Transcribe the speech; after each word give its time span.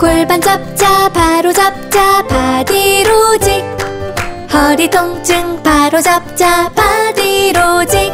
골반 0.00 0.40
잡자 0.40 1.10
바로 1.10 1.52
잡자 1.52 2.26
바디로직. 2.26 3.62
허리 4.50 4.88
통증 4.88 5.62
바로 5.62 6.00
잡자 6.00 6.70
바디로직. 6.70 8.10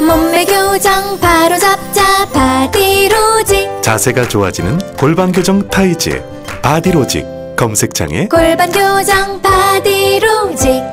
몸매 0.00 0.44
교정 0.46 1.16
바로 1.20 1.56
잡자 1.58 2.26
바디로직. 2.32 3.82
자세가 3.82 4.26
좋아지는 4.26 4.78
골반 4.96 5.30
교정 5.30 5.68
타이즈 5.68 6.24
바디로직 6.60 7.35
검색창에 7.56 8.28
골반 8.28 8.70
교정 8.70 9.40
바디로직 9.40 10.84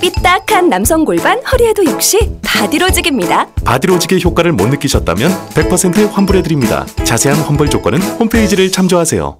삐딱한 0.00 0.68
남성 0.68 1.04
골반 1.04 1.38
허리에도 1.44 1.84
역시 1.84 2.18
바디로직입니다. 2.42 3.48
바디로직의 3.64 4.22
효과를 4.24 4.52
못 4.52 4.68
느끼셨다면 4.68 5.30
100% 5.50 6.10
환불해드립니다. 6.10 6.86
자세한 7.04 7.38
환불 7.40 7.68
조건은 7.68 8.00
홈페이지를 8.00 8.72
참조하세요. 8.72 9.38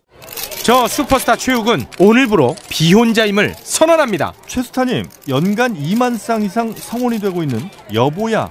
저 0.63 0.87
슈퍼스타 0.87 1.37
최욱은 1.37 1.87
오늘부로 1.99 2.55
비혼자임을 2.69 3.55
선언합니다. 3.63 4.35
최스타님 4.47 5.05
연간 5.29 5.75
2만 5.75 6.19
쌍 6.19 6.43
이상 6.43 6.75
성혼이 6.77 7.19
되고 7.21 7.43
있는 7.43 7.69
여보야 7.93 8.51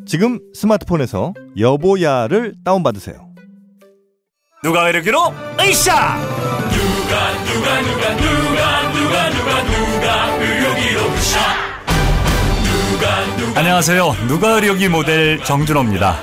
지금 0.05 0.39
스마트폰에서 0.53 1.33
여보야를 1.57 2.55
다운받으세요. 2.63 3.29
누가 4.63 4.89
이르기로? 4.89 5.33
으쌰! 5.59 6.17
안녕하세요. 13.55 14.15
누가 14.27 14.51
의료기 14.55 14.87
모델 14.89 15.43
정준호입니다. 15.43 16.17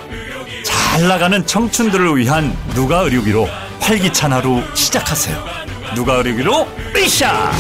잘 0.65 1.09
나가는 1.09 1.45
청춘들을 1.47 2.17
위한 2.17 2.57
누가 2.75 3.01
의료기로 3.01 3.47
활기찬 3.81 4.33
하루 4.33 4.63
시작하세요. 4.75 5.37
누가 5.95 6.15
의료기로 6.17 6.67
으쌰 6.97 7.51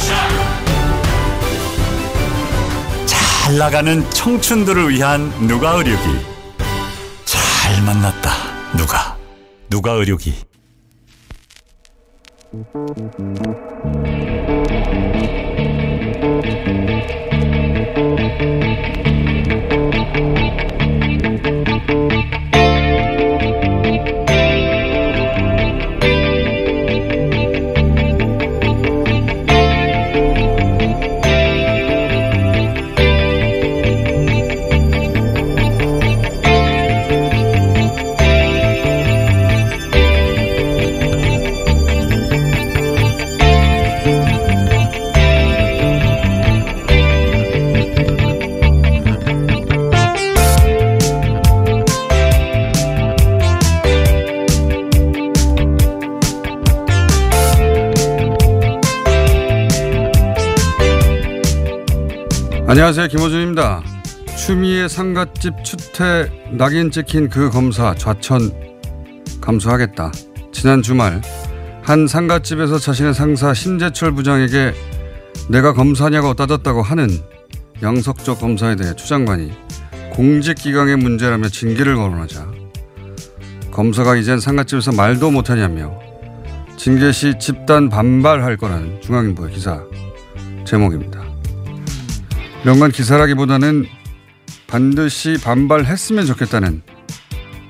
잘 3.49 3.57
나가는 3.57 4.11
청춘들을 4.11 4.91
위한 4.91 5.31
누가 5.47 5.71
의료기? 5.71 6.03
잘 7.25 7.83
만났다 7.83 8.31
누가. 8.77 9.17
누가 9.71 9.93
의료기 9.93 10.35
안녕하세요. 62.79 63.09
김호준입니다. 63.09 63.83
추미애 64.37 64.87
상갓집 64.87 65.65
추태 65.65 66.31
낙인 66.53 66.93
찍힌 66.93 67.29
그 67.29 67.51
검사 67.51 67.93
좌천 67.93 68.53
감수하겠다. 69.41 70.13
지난 70.53 70.81
주말 70.81 71.21
한 71.83 72.07
상갓집에서 72.07 72.79
자신의 72.79 73.15
상사 73.15 73.53
심재철 73.53 74.13
부장에게 74.13 74.75
내가 75.49 75.73
검사냐고 75.73 76.35
따졌다고 76.35 76.83
하는 76.83 77.09
양석적 77.83 78.39
검사에 78.39 78.77
대해 78.77 78.95
추장관이 78.95 79.51
공직기강의 80.13 80.99
문제라며 80.99 81.49
징계를 81.49 81.97
거론하자 81.97 82.47
검사가 83.73 84.15
이젠 84.15 84.39
상갓집에서 84.39 84.93
말도 84.93 85.33
못하냐며 85.33 85.99
징계 86.77 87.11
시 87.11 87.41
집단 87.41 87.89
반발할 87.89 88.57
거라는 88.57 89.01
중앙일보의 89.01 89.53
기사 89.53 89.83
제목입니다. 90.65 91.18
명관 92.69 92.93
기사라기보다는 92.93 93.87
반드시 94.67 95.39
반발했으면 95.43 96.27
좋겠다는 96.27 96.83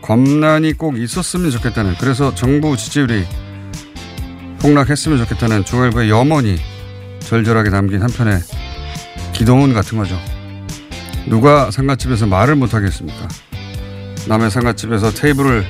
검난이 0.03 0.73
꼭 0.73 0.99
있었으면 0.99 1.53
좋겠다는 1.53 1.95
그래서 2.01 2.35
정부 2.35 2.77
지지율이 2.77 3.25
폭락했으면 4.61 5.19
좋겠다는 5.19 5.65
중앙일보의 5.65 6.11
염원이 6.11 6.57
절절하게 7.21 7.71
담긴 7.71 8.03
한편의 8.03 8.41
기도문 9.35 9.73
같은 9.73 9.99
거죠. 9.99 10.19
누가 11.29 11.71
상가집에서 11.71 12.27
말을 12.27 12.57
못하겠습니까? 12.57 13.29
남의 14.27 14.51
상가집에서 14.51 15.13
테이블을 15.13 15.65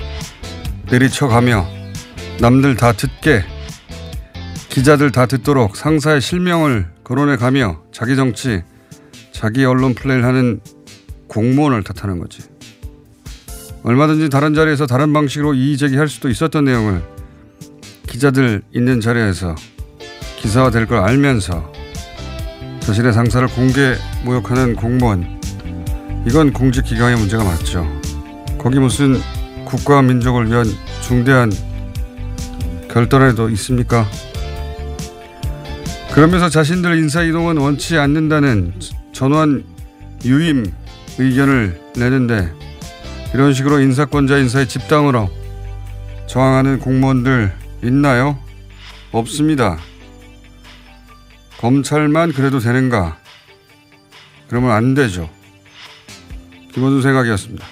내리쳐가며 0.90 1.68
남들 2.40 2.76
다 2.76 2.92
듣게 2.92 3.44
기자들 4.70 5.12
다 5.12 5.26
듣도록 5.26 5.76
상사의 5.76 6.22
실명을 6.22 6.88
거론해가며 7.04 7.82
자기 7.92 8.16
정치 8.16 8.62
자기 9.38 9.64
언론 9.64 9.94
플레이를 9.94 10.24
하는 10.24 10.58
공무원을 11.28 11.84
탓하는 11.84 12.18
거지. 12.18 12.42
얼마든지 13.84 14.30
다른 14.30 14.52
자리에서 14.52 14.88
다른 14.88 15.12
방식으로 15.12 15.54
이의 15.54 15.76
제기할 15.76 16.08
수도 16.08 16.28
있었던 16.28 16.64
내용을 16.64 17.04
기자들 18.08 18.62
있는 18.74 19.00
자리에서 19.00 19.54
기사화 20.38 20.72
될 20.72 20.86
걸 20.86 20.98
알면서 20.98 21.72
자신의 22.80 23.12
상사를 23.12 23.46
공개 23.46 23.94
모욕하는 24.24 24.74
공무원. 24.74 25.40
이건 26.26 26.52
공직기강의 26.52 27.16
문제가 27.18 27.44
맞죠. 27.44 27.86
거기 28.58 28.80
무슨 28.80 29.20
국가와 29.66 30.02
민족을 30.02 30.48
위한 30.48 30.66
중대한 31.00 31.52
결단에도 32.90 33.50
있습니까? 33.50 34.04
그러면서 36.12 36.48
자신들 36.48 36.98
인사이동은 36.98 37.56
원치 37.58 37.96
않는다는 37.98 38.72
전원 39.18 39.64
유임 40.24 40.72
의견을 41.18 41.92
내는데 41.96 42.54
이런 43.34 43.52
식으로 43.52 43.80
인사권자 43.80 44.38
인사의 44.38 44.68
집단으로 44.68 45.28
저항하는 46.28 46.78
공무원들 46.78 47.52
있나요? 47.82 48.38
없습니다. 49.10 49.76
검찰만 51.58 52.32
그래도 52.32 52.60
되는가? 52.60 53.18
그러면 54.46 54.70
안 54.70 54.94
되죠. 54.94 55.28
김원준 56.72 57.02
생각이었습니다. 57.02 57.66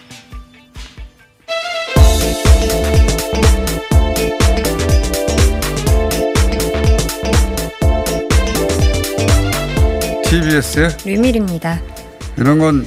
TBS의 10.36 10.88
류밀입니다. 11.06 11.80
이런 12.36 12.58
건 12.58 12.86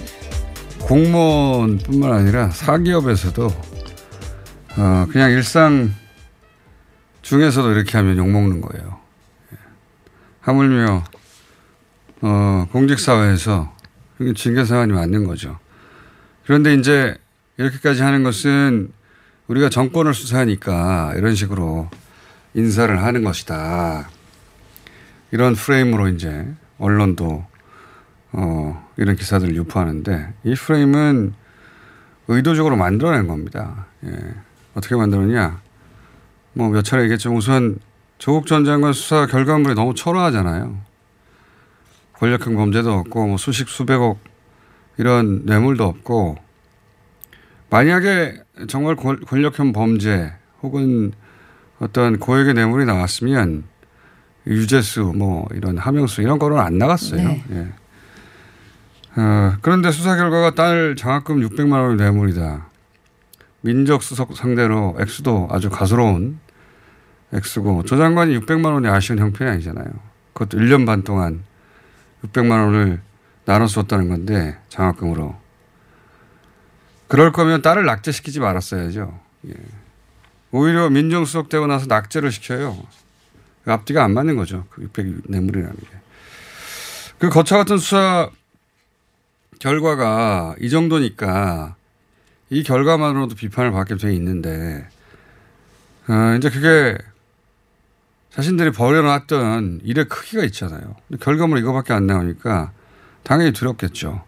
공무원뿐만 0.82 2.14
아니라 2.14 2.52
사기업에서도 2.52 3.48
어, 4.78 5.08
그냥 5.12 5.32
일상 5.32 5.92
중에서도 7.24 7.72
이렇게 7.72 7.98
하면 7.98 8.18
욕먹는 8.18 8.62
거예요. 8.62 9.00
예. 9.54 9.58
하물며 10.42 11.04
어, 12.22 12.68
공직사회에서 12.72 13.76
이게 14.20 14.34
징계사안이 14.34 14.94
맞는 14.94 15.26
거죠. 15.26 15.58
그런데 16.46 16.76
이제 16.76 17.18
이렇게까지 17.58 18.04
하는 18.04 18.22
것은 18.22 18.94
우리가 19.48 19.70
정권을 19.70 20.14
수사하니까 20.14 21.14
이런 21.18 21.34
식으로 21.34 21.90
인사를 22.54 23.02
하는 23.02 23.24
것이다. 23.24 24.08
이런 25.32 25.56
프레임으로 25.56 26.10
이제 26.10 26.46
언론도 26.80 27.46
어, 28.32 28.90
이런 28.98 29.16
기사들을 29.16 29.56
유포하는데 29.56 30.34
이 30.44 30.56
프레임은 30.56 31.34
의도적으로 32.28 32.76
만들어낸 32.76 33.28
겁니다. 33.28 33.88
예. 34.06 34.12
어떻게 34.76 34.96
만들었냐? 34.96 35.62
뭐 36.54 36.70
몇 36.70 36.84
차례 36.84 37.04
얘기했지만 37.04 37.38
우선 37.38 37.80
조국 38.18 38.48
전 38.48 38.66
장관 38.66 38.94
수사 38.94 39.26
결과물이 39.26 39.76
너무 39.76 39.94
초라하잖아요. 39.94 40.78
권력형 42.14 42.56
범죄도 42.56 42.92
없고 42.92 43.28
뭐 43.28 43.38
수십 43.38 43.70
수백억 43.70 44.20
이런 44.98 45.46
뇌물도 45.46 45.86
없고 45.86 46.38
만약에 47.70 48.44
정말 48.68 48.96
권력형 48.96 49.74
범죄 49.74 50.34
혹은 50.62 51.14
어떤 51.80 52.20
고액의 52.20 52.56
뇌물이 52.56 52.86
나왔으면 52.86 53.64
유재수 54.48 55.14
뭐 55.16 55.48
이런 55.54 55.78
하명수 55.78 56.22
이런 56.22 56.40
거는 56.40 56.58
안 56.58 56.78
나갔어요. 56.78 57.22
네. 57.22 57.44
예. 57.52 57.68
어, 59.20 59.58
그런데 59.62 59.92
수사 59.92 60.16
결과가 60.16 60.56
딸 60.56 60.96
장학금 60.96 61.42
600만 61.42 61.74
원의 61.74 61.98
뇌물이다. 61.98 62.68
민정수석 63.62 64.36
상대로 64.36 64.96
액수도 65.00 65.50
아주 65.52 65.70
가소로운 65.70 66.40
액수고 67.34 67.84
조 67.84 67.98
장관이 67.98 68.38
600만 68.40 68.74
원이 68.74 68.88
아쉬운 68.88 69.20
형편이 69.20 69.50
아니잖아요. 69.52 69.88
그것도 70.34 70.58
1년 70.58 70.86
반 70.86 71.04
동안 71.04 71.44
600만 72.24 72.52
원을 72.66 73.02
나눠서 73.46 73.82
줬다는 73.82 74.10
건데 74.10 74.58
장학금으로. 74.70 75.36
그럴 77.08 77.32
거면 77.32 77.62
딸을 77.62 77.86
낙제시키지 77.86 78.40
말았어야죠. 78.40 79.20
예. 79.48 79.54
오히려 80.52 80.90
민정수석 80.90 81.50
되고 81.50 81.68
나서 81.68 81.88
낙제를 81.88 82.32
시켜요. 82.32 82.78
앞뒤가 83.74 84.04
안 84.04 84.14
맞는 84.14 84.36
거죠. 84.36 84.66
그 84.70 84.84
600 84.84 85.30
뇌물이라는 85.30 85.76
게. 85.76 85.88
그 87.20 87.30
거차 87.30 87.58
같은 87.58 87.78
수사 87.78 88.30
결과가 89.60 90.56
이 90.60 90.70
정도니까 90.70 91.76
이 92.50 92.64
결과만으로도 92.64 93.36
비판을 93.36 93.72
받게 93.72 93.98
돼 93.98 94.14
있는데, 94.16 94.88
어, 96.08 96.36
이제 96.38 96.50
그게 96.50 96.98
자신들이 98.32 98.72
벌여놨던 98.72 99.82
일의 99.84 100.06
크기가 100.06 100.44
있잖아요. 100.46 100.96
결과물 101.20 101.60
이거밖에 101.60 101.94
안 101.94 102.08
나오니까 102.08 102.72
당연히 103.24 103.52
두렵겠죠. 103.52 104.24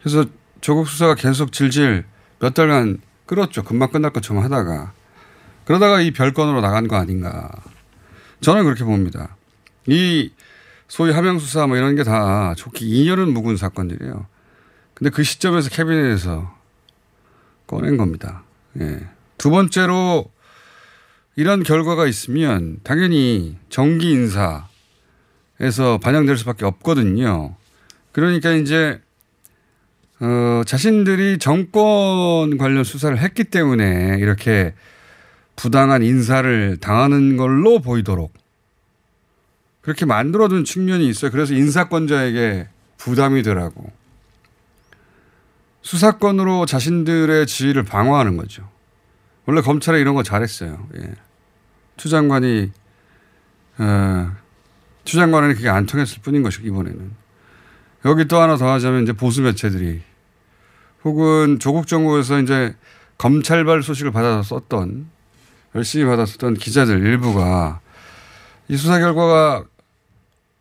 그래서 0.00 0.24
조국 0.60 0.88
수사가 0.88 1.14
계속 1.14 1.52
질질 1.52 2.04
몇 2.38 2.54
달간 2.54 3.00
끌었죠. 3.26 3.64
금방 3.64 3.90
끝날 3.90 4.12
것처럼 4.12 4.42
하다가. 4.44 4.92
그러다가 5.64 6.00
이 6.00 6.12
별건으로 6.12 6.60
나간 6.60 6.88
거 6.88 6.96
아닌가. 6.96 7.50
저는 8.40 8.64
그렇게 8.64 8.84
봅니다. 8.84 9.36
이 9.86 10.30
소위 10.88 11.12
함양수사 11.12 11.66
뭐 11.66 11.76
이런 11.76 11.96
게 11.96 12.02
다 12.04 12.54
좋게 12.54 12.84
2년은 12.84 13.32
묵은 13.32 13.56
사건들이에요. 13.56 14.26
근데 14.94 15.10
그 15.10 15.22
시점에서 15.22 15.68
캐비넷에서 15.70 16.54
꺼낸 17.66 17.96
겁니다. 17.96 18.42
예. 18.80 19.00
두 19.36 19.50
번째로 19.50 20.30
이런 21.36 21.62
결과가 21.62 22.06
있으면 22.06 22.78
당연히 22.82 23.56
정기 23.68 24.10
인사에서 24.10 24.66
반영될 26.02 26.36
수밖에 26.38 26.64
없거든요. 26.64 27.54
그러니까 28.12 28.52
이제 28.52 29.00
어, 30.20 30.62
자신들이 30.66 31.38
정권 31.38 32.58
관련 32.58 32.82
수사를 32.82 33.16
했기 33.18 33.44
때문에 33.44 34.16
이렇게 34.18 34.74
부당한 35.58 36.04
인사를 36.04 36.76
당하는 36.80 37.36
걸로 37.36 37.80
보이도록 37.80 38.32
그렇게 39.80 40.06
만들어둔 40.06 40.64
측면이 40.64 41.08
있어요. 41.08 41.32
그래서 41.32 41.52
인사권자에게 41.52 42.68
부담이 42.96 43.42
되라고. 43.42 43.90
수사권으로 45.82 46.64
자신들의 46.66 47.46
지위를 47.46 47.82
방어하는 47.82 48.36
거죠. 48.36 48.68
원래 49.46 49.60
검찰에 49.60 50.00
이런 50.00 50.14
거 50.14 50.22
잘했어요. 50.22 50.86
예. 50.96 51.14
추 51.96 52.08
장관이, 52.08 52.70
어, 53.78 54.32
추 55.04 55.16
장관은 55.16 55.54
그게 55.54 55.68
안 55.68 55.86
통했을 55.86 56.20
뿐인 56.22 56.42
것이고, 56.42 56.66
이번에는. 56.66 57.10
여기 58.04 58.26
또 58.26 58.40
하나 58.40 58.56
더 58.56 58.70
하자면 58.70 59.04
이제 59.04 59.12
보수 59.12 59.42
매체들이 59.42 60.02
혹은 61.04 61.58
조국 61.58 61.86
정부에서 61.86 62.38
이제 62.40 62.76
검찰발 63.16 63.82
소식을 63.82 64.12
받아서 64.12 64.42
썼던 64.42 65.17
열심히 65.74 66.04
받았었던 66.04 66.54
기자들 66.54 67.04
일부가 67.04 67.80
이 68.68 68.76
수사 68.76 68.98
결과가 68.98 69.64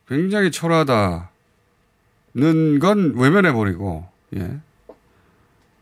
굉장히 0.07 0.51
초라하다는 0.51 1.27
건 2.79 3.13
외면해 3.15 3.51
버리고 3.53 4.07
예. 4.35 4.59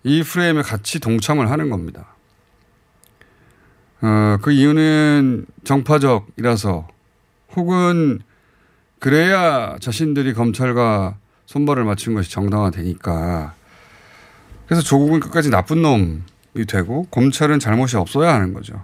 이 0.03 0.23
프레임에 0.23 0.61
같이 0.61 0.99
동참을 0.99 1.49
하는 1.49 1.69
겁니다. 1.69 2.15
어, 4.01 4.37
그 4.41 4.51
이유는 4.51 5.45
정파적이라서 5.63 6.87
혹은 7.55 8.19
그래야 8.99 9.77
자신들이 9.79 10.33
검찰과 10.33 11.17
손발을 11.45 11.83
맞춘 11.83 12.13
것이 12.13 12.29
정당화되니까 12.31 13.55
그래서 14.65 14.81
조국은 14.81 15.19
끝까지 15.19 15.49
나쁜 15.49 15.81
놈이 15.81 16.65
되고 16.67 17.05
검찰은 17.11 17.59
잘못이 17.59 17.97
없어야 17.97 18.33
하는 18.33 18.53
거죠. 18.53 18.83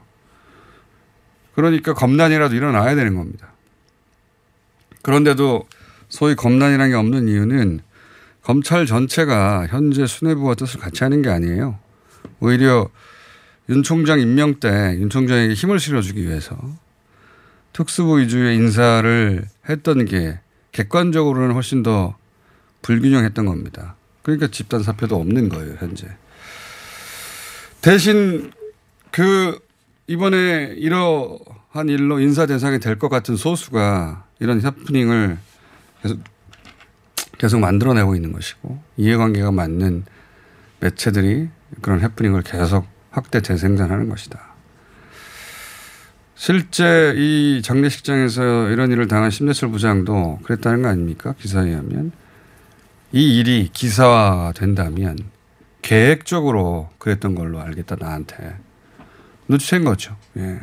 그러니까 1.56 1.94
검난이라도 1.94 2.56
일어나야 2.56 2.96
되는 2.96 3.16
겁니다. 3.16 3.52
그런데도 5.02 5.68
소위 6.10 6.36
검난이라는 6.36 6.92
게 6.92 6.96
없는 6.96 7.28
이유는 7.28 7.80
검찰 8.42 8.86
전체가 8.86 9.68
현재 9.68 10.06
수뇌부와 10.06 10.56
뜻을 10.56 10.80
같이 10.80 11.04
하는 11.04 11.22
게 11.22 11.30
아니에요. 11.30 11.78
오히려 12.40 12.90
윤 13.70 13.84
총장 13.84 14.20
임명 14.20 14.56
때 14.60 14.70
윤 15.00 15.10
총장에게 15.10 15.54
힘을 15.54 15.80
실어주기 15.80 16.24
위해서 16.24 16.58
특수부 17.74 18.20
위주의 18.20 18.56
인사를 18.56 19.46
했던 19.70 20.06
게 20.06 20.40
객관적으로는 20.72 21.54
훨씬 21.54 21.84
더 21.84 22.18
불균형했던 22.82 23.46
겁니다. 23.46 23.96
그러니까 24.24 24.48
집단 24.48 24.84
사표도 24.84 25.16
없는 25.16 25.50
거예요, 25.50 25.76
현재. 25.80 26.08
대신 27.82 28.52
그 29.12 29.60
이번에 30.12 30.74
이러한 30.78 31.88
일로 31.88 32.20
인사 32.20 32.46
대상이 32.46 32.80
될 32.80 33.00
것 33.00 33.08
같은 33.10 33.38
소수가 33.38 34.26
이런 34.40 34.62
해프닝을 34.62 35.38
계속, 36.04 36.20
계속 37.38 37.60
만들어내고 37.60 38.16
있는 38.16 38.34
것이고 38.34 38.82
이해관계가 38.98 39.52
맞는 39.52 40.04
매체들이 40.82 41.48
그런 41.82 42.02
해프닝을 42.02 42.42
계속 42.42 42.86
확대 43.12 43.42
재생산하는 43.42 44.10
것이다. 44.10 44.40
실제 46.36 47.14
이 47.16 47.62
장례식장에서 47.64 48.70
이런 48.70 48.92
일을 48.92 49.08
당한 49.08 49.30
심재철 49.30 49.70
부장도 49.70 50.40
그랬다는 50.44 50.82
거 50.82 50.90
아닙니까? 50.90 51.34
기사에 51.40 51.70
의하면. 51.70 52.12
이 53.14 53.38
일이 53.38 53.70
기사화 53.72 54.54
된다면 54.56 55.18
계획적으로 55.82 56.90
그랬던 56.98 57.36
걸로 57.36 57.60
알겠다 57.60 57.98
나한테 58.00 58.56
눈치챈 59.52 59.84
거죠. 59.84 60.16
예. 60.38 60.60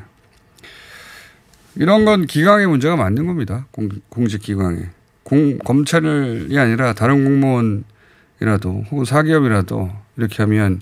이런 1.77 2.05
건 2.05 2.27
기강의 2.27 2.67
문제가 2.67 2.97
맞는 2.97 3.27
겁니다. 3.27 3.67
공, 3.71 3.89
공직 4.09 4.43
기강에 4.43 4.87
공, 5.23 5.59
검찰이 5.59 6.59
아니라 6.59 6.95
다른 6.95 7.25
공무원이라도 7.25 8.85
혹은 8.91 9.05
사기업이라도 9.05 9.91
이렇게 10.17 10.43
하면 10.43 10.81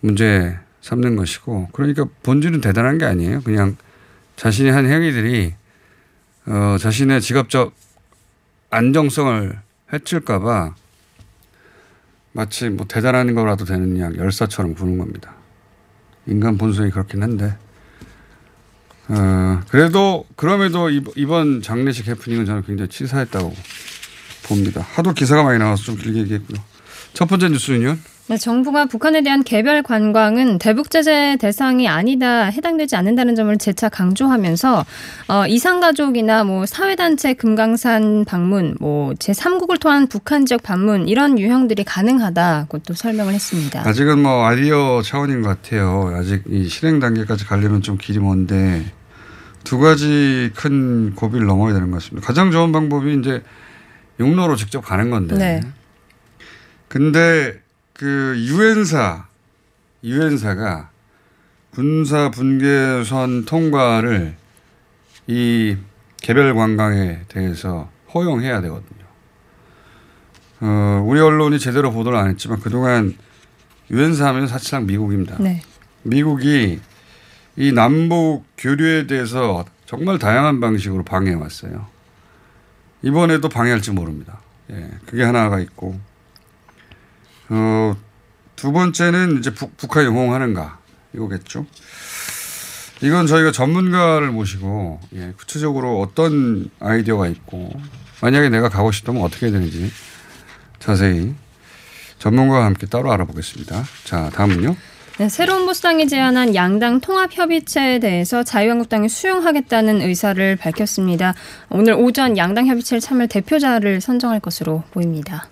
문제 0.00 0.56
삼는 0.80 1.16
것이고 1.16 1.68
그러니까 1.72 2.06
본질은 2.22 2.60
대단한 2.60 2.98
게 2.98 3.04
아니에요. 3.04 3.42
그냥 3.42 3.76
자신이 4.36 4.70
한 4.70 4.86
행위들이 4.86 5.54
어, 6.46 6.76
자신의 6.78 7.20
직업적 7.20 7.74
안정성을 8.70 9.58
해칠까봐 9.92 10.74
마치 12.32 12.68
뭐 12.68 12.86
대단한 12.86 13.34
거라도 13.34 13.64
되는 13.64 13.98
양 13.98 14.14
열사처럼 14.16 14.74
구는 14.74 14.98
겁니다. 14.98 15.37
인간 16.28 16.58
본성이 16.58 16.90
그렇긴 16.90 17.22
한데. 17.22 17.56
어, 19.08 19.60
그래도 19.70 20.26
그럼에도 20.36 20.90
이번 20.90 21.62
장례식 21.62 22.08
해프닝은 22.08 22.44
저는 22.44 22.62
굉장히 22.64 22.88
치사했다고 22.90 23.54
봅니다. 24.44 24.86
하도 24.94 25.12
기사가 25.14 25.42
많이 25.42 25.58
나와서 25.58 25.82
좀 25.84 25.96
길게 25.96 26.20
얘기했고요. 26.20 26.58
첫 27.14 27.26
번째 27.26 27.48
뉴스는요. 27.48 27.96
네, 28.28 28.36
정부가 28.36 28.84
북한에 28.84 29.22
대한 29.22 29.42
개별 29.42 29.82
관광은 29.82 30.58
대북 30.58 30.90
제재 30.90 31.38
대상이 31.40 31.88
아니다, 31.88 32.44
해당되지 32.44 32.94
않는다는 32.94 33.34
점을 33.34 33.56
재차 33.56 33.88
강조하면서 33.88 34.84
어, 35.28 35.46
이산가족이나 35.46 36.44
뭐 36.44 36.66
사회 36.66 36.94
단체 36.94 37.32
금강산 37.32 38.26
방문, 38.26 38.76
뭐 38.80 39.14
제3국을 39.14 39.80
통한 39.80 40.08
북한 40.08 40.44
지역 40.44 40.62
방문 40.62 41.08
이런 41.08 41.38
유형들이 41.38 41.84
가능하다고 41.84 42.80
또 42.80 42.92
설명을 42.92 43.32
했습니다. 43.32 43.88
아직은 43.88 44.18
뭐 44.18 44.44
아이디어 44.44 45.00
차원인 45.02 45.40
것 45.40 45.48
같아요. 45.48 46.12
아직 46.14 46.42
이 46.50 46.68
실행 46.68 47.00
단계까지 47.00 47.46
가려면 47.46 47.80
좀 47.80 47.96
길이 47.96 48.18
먼데 48.18 48.84
두 49.64 49.78
가지 49.78 50.50
큰 50.54 51.14
고비를 51.14 51.46
넘어야 51.46 51.72
되는 51.72 51.90
것 51.90 52.02
같습니다. 52.02 52.26
가장 52.26 52.50
좋은 52.50 52.72
방법이 52.72 53.20
이제 53.20 53.42
육로로 54.20 54.56
직접 54.56 54.82
가는 54.82 55.08
건데. 55.08 55.34
네. 55.34 55.60
근데 56.88 57.66
그 57.98 58.36
유엔사 58.38 59.26
유엔사가 60.04 60.90
군사 61.72 62.30
분계선 62.30 63.44
통과를 63.44 64.36
이 65.26 65.76
개별 66.18 66.54
관광에 66.54 67.22
대해서 67.26 67.90
허용해야 68.14 68.60
되거든요. 68.62 69.04
어, 70.60 71.04
우리 71.04 71.18
언론이 71.18 71.58
제대로 71.58 71.90
보도를 71.90 72.16
안 72.16 72.28
했지만 72.28 72.60
그동안 72.60 73.16
유엔사 73.90 74.28
하면 74.28 74.46
사실상 74.46 74.86
미국입니다. 74.86 75.36
네. 75.40 75.62
미국이 76.04 76.78
이 77.56 77.72
남북 77.72 78.44
교류에 78.56 79.08
대해서 79.08 79.64
정말 79.86 80.20
다양한 80.20 80.60
방식으로 80.60 81.02
방해해 81.02 81.34
왔어요. 81.34 81.86
이번에도 83.02 83.48
방해할지 83.48 83.90
모릅니다. 83.90 84.38
예, 84.70 84.88
그게 85.06 85.24
하나가 85.24 85.58
있고, 85.58 85.98
어, 87.50 87.96
두 88.56 88.72
번째는 88.72 89.38
이제 89.38 89.52
북, 89.54 89.76
북한 89.76 90.04
영웅하는가 90.04 90.78
이거겠죠. 91.14 91.66
이건 93.00 93.26
저희가 93.26 93.52
전문가를 93.52 94.30
모시고 94.30 95.00
예, 95.14 95.32
구체적으로 95.36 96.00
어떤 96.00 96.68
아이디어가 96.80 97.28
있고 97.28 97.70
만약에 98.20 98.48
내가 98.48 98.68
가고 98.68 98.90
싶다면 98.90 99.22
어떻게 99.22 99.46
해야 99.46 99.52
되는지 99.52 99.90
자세히 100.80 101.34
전문가와 102.18 102.64
함께 102.64 102.86
따로 102.86 103.12
알아보겠습니다. 103.12 103.84
자, 104.04 104.30
다음은요. 104.30 104.74
네, 105.18 105.28
새로운 105.28 105.66
보수당이 105.66 106.06
제안한 106.08 106.54
양당 106.54 107.00
통합협의체에 107.00 107.98
대해서 107.98 108.44
자유한국당이 108.44 109.08
수용하겠다는 109.08 110.00
의사를 110.00 110.56
밝혔습니다. 110.56 111.34
오늘 111.70 111.94
오전 111.94 112.36
양당 112.36 112.66
협의체를 112.66 113.00
참을 113.00 113.26
대표자를 113.28 114.00
선정할 114.00 114.38
것으로 114.40 114.84
보입니다. 114.92 115.48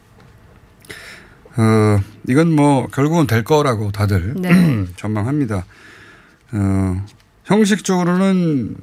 어, 1.58 2.00
이건 2.28 2.54
뭐 2.54 2.86
결국은 2.88 3.26
될 3.26 3.44
거라고 3.44 3.90
다들 3.90 4.34
네. 4.36 4.86
전망합니다. 4.96 5.64
어, 6.52 7.04
형식적으로는 7.44 8.76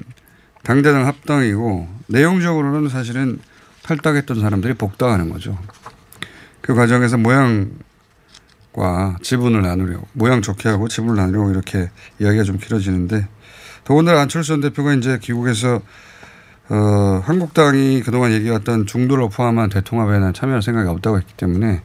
당대당 0.64 1.08
합당이고 1.08 1.88
내용적으로는 2.08 2.90
사실은 2.90 3.40
탈당했던 3.84 4.40
사람들이 4.40 4.74
복당하는 4.76 5.30
거죠. 5.30 5.58
그 6.62 6.74
과정에서 6.74 7.18
모양과 7.18 9.18
지분을 9.22 9.62
나누려고 9.62 10.08
모양 10.14 10.42
좋게 10.42 10.70
하고 10.70 10.88
지분을 10.88 11.16
나누려고 11.16 11.52
이렇게 11.52 11.90
이야기가 12.20 12.44
좀 12.44 12.58
길어지는데 12.58 13.28
더군다나 13.84 14.22
안철수 14.22 14.50
전 14.50 14.62
대표가 14.62 14.94
이제 14.94 15.20
귀국해서 15.22 15.82
어, 16.70 17.22
한국당이 17.26 18.02
그동안 18.02 18.32
얘기했던 18.32 18.86
중도를 18.86 19.30
포함한 19.30 19.70
대통합에는 19.70 20.34
참여할 20.34 20.62
생각이 20.62 20.88
없다고 20.88 21.18
했기 21.18 21.34
때문에 21.34 21.82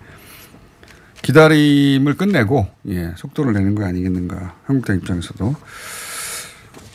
기다림을 1.22 2.14
끝내고 2.16 2.66
예, 2.88 3.12
속도를 3.16 3.52
내는 3.52 3.75
거 3.75 3.84
아니겠는가 3.84 4.54
한국당 4.64 4.96
입장에서도 4.96 5.54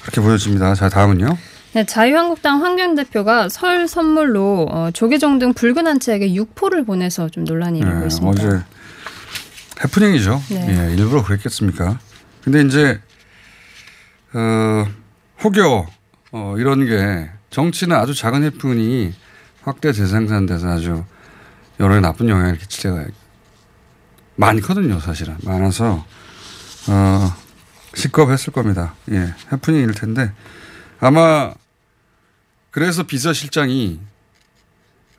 그렇게 0.02 0.22
보여집니다. 0.22 0.76
자 0.76 0.90
다음은요. 0.90 1.38
네, 1.74 1.86
자유한국당 1.86 2.64
황교안 2.64 2.96
대표가 2.96 3.50
설 3.50 3.88
선물로 3.88 4.68
어, 4.70 4.92
조계종 4.92 5.40
등 5.40 5.54
붉은 5.54 5.88
한 5.88 6.00
채에게 6.00 6.34
육포를 6.36 6.86
보내서 6.86 7.30
좀 7.30 7.46
논란이 7.46 7.80
일고 7.80 8.00
네, 8.00 8.06
있습니다. 8.06 8.44
어제 8.48 8.64
해프닝이죠. 9.84 10.42
네. 10.52 10.90
예, 10.90 10.94
일부러 10.94 11.24
그랬겠습니까? 11.24 12.00
근데 12.44 12.62
이제 12.62 13.02
어, 14.34 14.86
혹여 15.44 15.88
어, 16.32 16.56
이런 16.58 16.86
게 16.86 17.30
정치는 17.50 17.96
아주 17.96 18.14
작은 18.14 18.44
해프닝이 18.44 19.14
확대 19.64 19.92
재생산돼서 19.92 20.68
아주 20.68 21.04
여론에 21.80 22.02
나쁜 22.02 22.30
영향을 22.30 22.58
끼칠 22.58 22.92
때가 22.92 23.06
많거든요, 24.36 25.00
사실은. 25.00 25.38
많아서 25.44 26.06
어, 26.88 27.34
시겁했을 27.96 28.52
겁니다. 28.54 28.96
예, 29.12 29.34
해프닝일 29.52 29.94
텐데 29.94 30.32
아마 31.00 31.54
그래서 32.72 33.04
비서실장이 33.04 34.00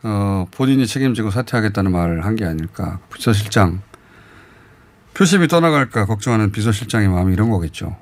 어, 0.02 0.46
본인이 0.50 0.86
책임지고 0.86 1.30
사퇴하겠다는 1.30 1.90
말을 1.92 2.24
한 2.24 2.36
게 2.36 2.44
아닐까. 2.44 2.98
비서실장 3.14 3.80
표심이 5.14 5.46
떠나갈까 5.48 6.06
걱정하는 6.06 6.50
비서실장의 6.52 7.08
마음이 7.08 7.32
이런 7.32 7.48
거겠죠. 7.50 7.96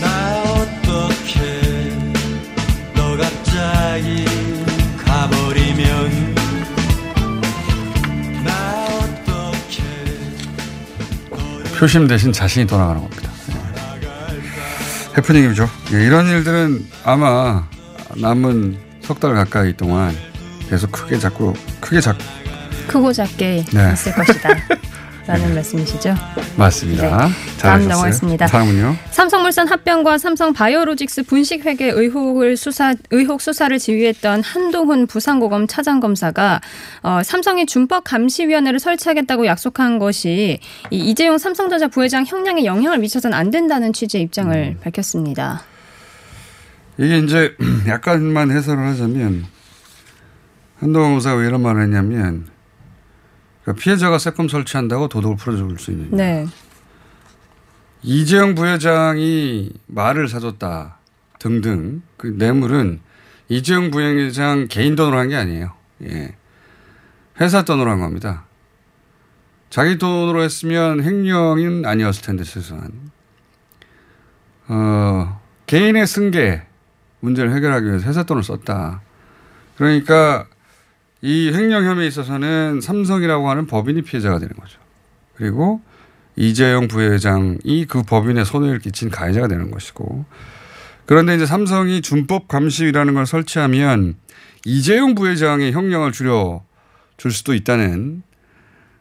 나 0.00 0.42
어떻게 0.42 2.12
너 2.94 3.16
갑자기 3.16 4.24
표심 11.78 12.06
대신 12.06 12.32
자신이 12.32 12.66
떠나가는 12.66 13.00
겁니다. 13.00 13.30
예. 13.50 15.16
해프닝이죠. 15.16 15.68
예, 15.92 16.04
이런 16.04 16.26
일들은 16.26 16.86
아마 17.04 17.66
남은 18.16 18.78
석 19.02 19.20
달 19.20 19.34
가까이 19.34 19.74
동안 19.76 20.14
계속 20.68 20.92
크게 20.92 21.18
자꾸 21.18 21.54
크게 21.80 22.00
자 22.00 22.14
크고 22.88 23.12
작게 23.12 23.64
네. 23.72 23.92
있을 23.92 24.12
것이다. 24.14 24.48
라는 25.28 25.54
말씀이시죠. 25.54 26.14
맞습니다. 26.56 27.26
네. 27.28 27.34
다음. 27.60 27.86
넘어가겠습니다. 27.86 28.46
다음은요. 28.46 28.96
삼성물산 29.10 29.68
합병과 29.68 30.16
삼성 30.16 30.54
바이오로직스 30.54 31.24
분식 31.24 31.66
회계 31.66 31.90
의혹을 31.90 32.56
수사 32.56 32.94
의혹 33.10 33.42
수사를 33.42 33.78
지휘했던 33.78 34.42
한동훈 34.42 35.06
부산고검 35.06 35.66
차장 35.66 36.00
검사가 36.00 36.62
어, 37.02 37.20
삼성이 37.22 37.66
준법 37.66 38.04
감시위원회를 38.04 38.80
설치하겠다고 38.80 39.44
약속한 39.44 39.98
것이 39.98 40.60
이 40.90 40.96
이재용 40.96 41.36
삼성전자 41.36 41.88
부회장 41.88 42.24
형량에 42.24 42.64
영향을 42.64 42.96
미쳐서는 42.96 43.36
안 43.36 43.50
된다는 43.50 43.92
취지의 43.92 44.24
입장을 44.24 44.56
음. 44.56 44.80
밝혔습니다. 44.82 45.60
이게 46.96 47.18
이제 47.18 47.54
약간만 47.86 48.50
해설을 48.50 48.82
하자면 48.82 49.44
한동훈 50.80 51.10
검사가 51.10 51.36
왜 51.36 51.48
이런 51.48 51.60
말을 51.60 51.82
했냐면 51.82 52.46
그러니까 53.68 53.82
피해자가 53.82 54.18
세금 54.18 54.48
설치한다고 54.48 55.08
도둑을 55.08 55.36
풀어줄 55.36 55.78
수 55.78 55.90
있는 55.90 56.10
네. 56.10 56.46
이재용 58.02 58.54
부회장이 58.54 59.72
말을 59.86 60.28
사줬다 60.28 60.96
등등 61.38 62.00
그 62.16 62.28
뇌물은 62.28 63.00
이재용 63.50 63.90
부회장 63.90 64.68
개인 64.68 64.96
돈으로 64.96 65.18
한 65.18 65.28
게 65.28 65.36
아니에요. 65.36 65.72
예. 66.04 66.34
회사 67.40 67.62
돈으로 67.62 67.90
한 67.90 68.00
겁니다. 68.00 68.46
자기 69.68 69.98
돈으로 69.98 70.42
했으면 70.42 71.02
횡령은 71.04 71.84
아니었을 71.84 72.22
텐데 72.22 72.44
최소한. 72.44 72.90
어, 74.68 75.40
개인의 75.66 76.06
승계 76.06 76.62
문제를 77.20 77.54
해결하기 77.54 77.86
위해서 77.86 78.08
회사 78.08 78.22
돈을 78.22 78.42
썼다. 78.42 79.02
그러니까 79.76 80.46
이 81.20 81.50
횡령 81.52 81.84
혐의에 81.84 82.06
있어서는 82.06 82.80
삼성이라고 82.80 83.50
하는 83.50 83.66
법인이 83.66 84.02
피해자가 84.02 84.38
되는 84.38 84.54
거죠. 84.54 84.78
그리고 85.34 85.80
이재용 86.36 86.86
부회장이 86.86 87.86
그 87.88 88.02
법인에 88.02 88.44
손해를 88.44 88.78
끼친 88.78 89.10
가해자가 89.10 89.48
되는 89.48 89.70
것이고 89.70 90.24
그런데 91.06 91.34
이제 91.34 91.46
삼성이 91.46 92.02
준법 92.02 92.48
감시위라는 92.48 93.14
걸 93.14 93.26
설치하면 93.26 94.16
이재용 94.64 95.14
부회장의 95.14 95.72
형량을 95.72 96.12
줄여 96.12 96.64
줄 97.16 97.32
수도 97.32 97.54
있다는 97.54 98.22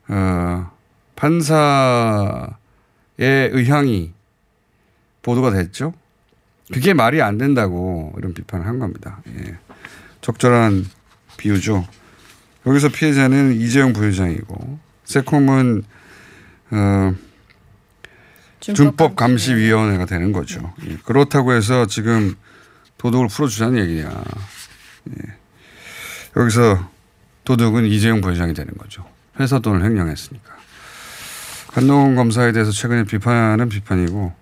어, 0.07 0.71
판사의 1.15 2.47
의향이 3.21 4.13
보도가 5.21 5.51
됐죠. 5.51 5.93
그게 6.71 6.93
말이 6.93 7.21
안 7.21 7.37
된다고 7.37 8.13
이런 8.17 8.33
비판을 8.33 8.65
한 8.65 8.79
겁니다. 8.79 9.21
예. 9.27 9.57
적절한 10.21 10.85
비유죠. 11.37 11.85
여기서 12.67 12.89
피해자는 12.89 13.53
이재용 13.53 13.93
부회장이고 13.93 14.79
세콤은 15.05 15.83
어, 16.71 17.15
준법 18.59 19.15
감시 19.15 19.55
위원회가 19.55 20.05
되는 20.05 20.33
거죠. 20.33 20.73
예. 20.85 20.97
그렇다고 21.05 21.53
해서 21.53 21.85
지금 21.85 22.35
도둑을 22.97 23.29
풀어주자는 23.29 23.79
얘기냐. 23.79 24.09
예. 24.09 25.33
여기서 26.35 26.89
도둑은 27.45 27.85
이재용 27.85 28.19
부회장이 28.19 28.53
되는 28.53 28.73
거죠. 28.77 29.05
회사 29.39 29.59
돈을 29.59 29.85
횡령했으니까. 29.85 30.57
한동훈 31.71 32.15
검사에 32.15 32.51
대해서 32.51 32.71
최근에 32.71 33.03
비판은 33.05 33.69
비판이고 33.69 34.33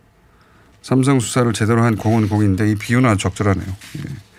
삼성 0.82 1.20
수사를 1.20 1.52
제대로 1.54 1.84
한 1.84 1.96
공은 1.96 2.30
공인데 2.30 2.72
이 2.72 2.76
비유는 2.76 3.18
적절하네요. 3.20 3.68
예. 3.68 4.35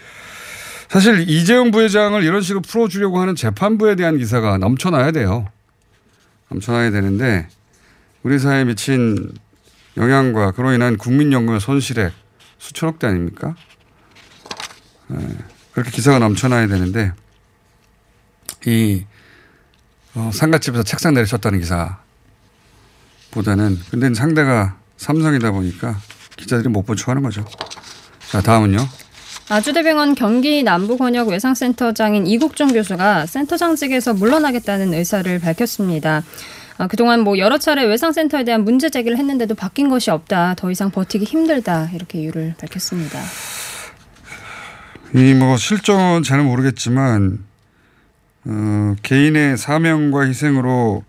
사실 0.91 1.29
이재용 1.29 1.71
부회장을 1.71 2.23
이런 2.23 2.43
식으로 2.43 2.61
풀어주려고 2.61 3.21
하는 3.21 3.35
재판부에 3.35 3.97
대한 3.97 4.19
기사가 4.19 4.59
넘쳐나야 4.59 5.11
돼요. 5.11 5.47
넘쳐나야 6.49 6.91
되는데 6.91 7.49
우리 8.23 8.39
사회에 8.39 8.65
미친 8.65 9.33
영향과 9.97 10.53
그로 10.53 10.73
인한 10.73 10.97
국민연금의 10.97 11.61
손실액 11.61 12.13
수천억 12.59 12.99
대 12.99 13.07
아닙니까? 13.09 13.55
예, 15.13 15.17
그렇게 15.73 15.91
기사가 15.91 16.19
넘쳐나야 16.19 16.67
되는데 16.69 17.13
이 18.67 19.05
어, 20.15 20.31
상가집에서 20.33 20.83
책상 20.83 21.15
내리셨다는 21.15 21.61
기사보다는 23.31 23.79
근데 23.91 24.15
상대가 24.15 24.77
삼성이다 24.97 25.51
보니까 25.51 25.99
기자들이 26.37 26.69
못 26.69 26.83
본 26.87 26.97
척하는 26.97 27.23
거죠. 27.23 27.45
자 28.31 28.41
다음은요. 28.41 28.79
아주대병원 29.49 30.17
경기 30.17 30.63
남부권역 30.65 31.29
외상센터장인 31.29 32.27
이국종 32.27 32.73
교수가 32.73 33.27
센터장직에서 33.27 34.15
물러나겠다는 34.15 34.93
의사를 34.93 35.39
밝혔습니다. 35.39 36.25
아, 36.79 36.89
그동안 36.89 37.21
뭐 37.21 37.39
여러 37.39 37.57
차례 37.57 37.85
외상센터에 37.85 38.45
대한 38.45 38.65
문제 38.65 38.91
제기를 38.91 39.17
했는데도 39.17 39.55
바뀐 39.55 39.89
것이 39.89 40.11
없다. 40.11 40.55
더 40.57 40.71
이상 40.71 40.91
버티기 40.91 41.25
힘들다. 41.25 41.91
이렇게 41.95 42.21
이유를 42.21 42.55
밝혔습니다. 42.59 43.21
이 45.15 45.33
뭐 45.35 45.57
실정은 45.57 46.23
잘 46.25 46.43
모르겠지만 46.43 47.39
어, 48.47 48.95
개인의 49.03 49.57
사명과 49.57 50.23
희생으로 50.23 51.05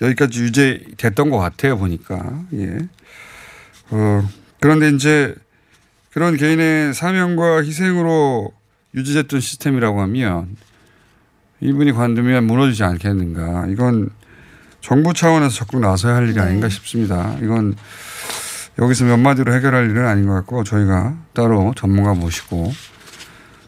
여기까지 0.00 0.40
유지됐던 0.42 1.28
것 1.30 1.38
같아요 1.38 1.76
보니까 1.76 2.40
예. 2.54 2.78
어, 3.90 4.26
그런데 4.60 4.88
이제 4.90 5.34
그런 6.12 6.36
개인의 6.36 6.94
사명과 6.94 7.62
희생으로 7.62 8.52
유지됐던 8.94 9.40
시스템이라고 9.40 10.00
하면 10.02 10.56
이분이 11.60 11.92
관두면 11.92 12.44
무너지지 12.44 12.84
않겠는가 12.84 13.66
이건 13.68 14.10
정부 14.80 15.14
차원에서 15.14 15.54
적극 15.54 15.80
나서야 15.80 16.16
할 16.16 16.28
일이 16.28 16.38
아닌가 16.38 16.68
싶습니다. 16.68 17.36
이건 17.40 17.76
여기서 18.78 19.04
몇 19.04 19.16
마디로 19.16 19.54
해결할 19.54 19.90
일은 19.90 20.06
아닌 20.06 20.26
것 20.26 20.34
같고 20.34 20.64
저희가 20.64 21.16
따로 21.32 21.72
전문가 21.76 22.14
모시고 22.14 22.72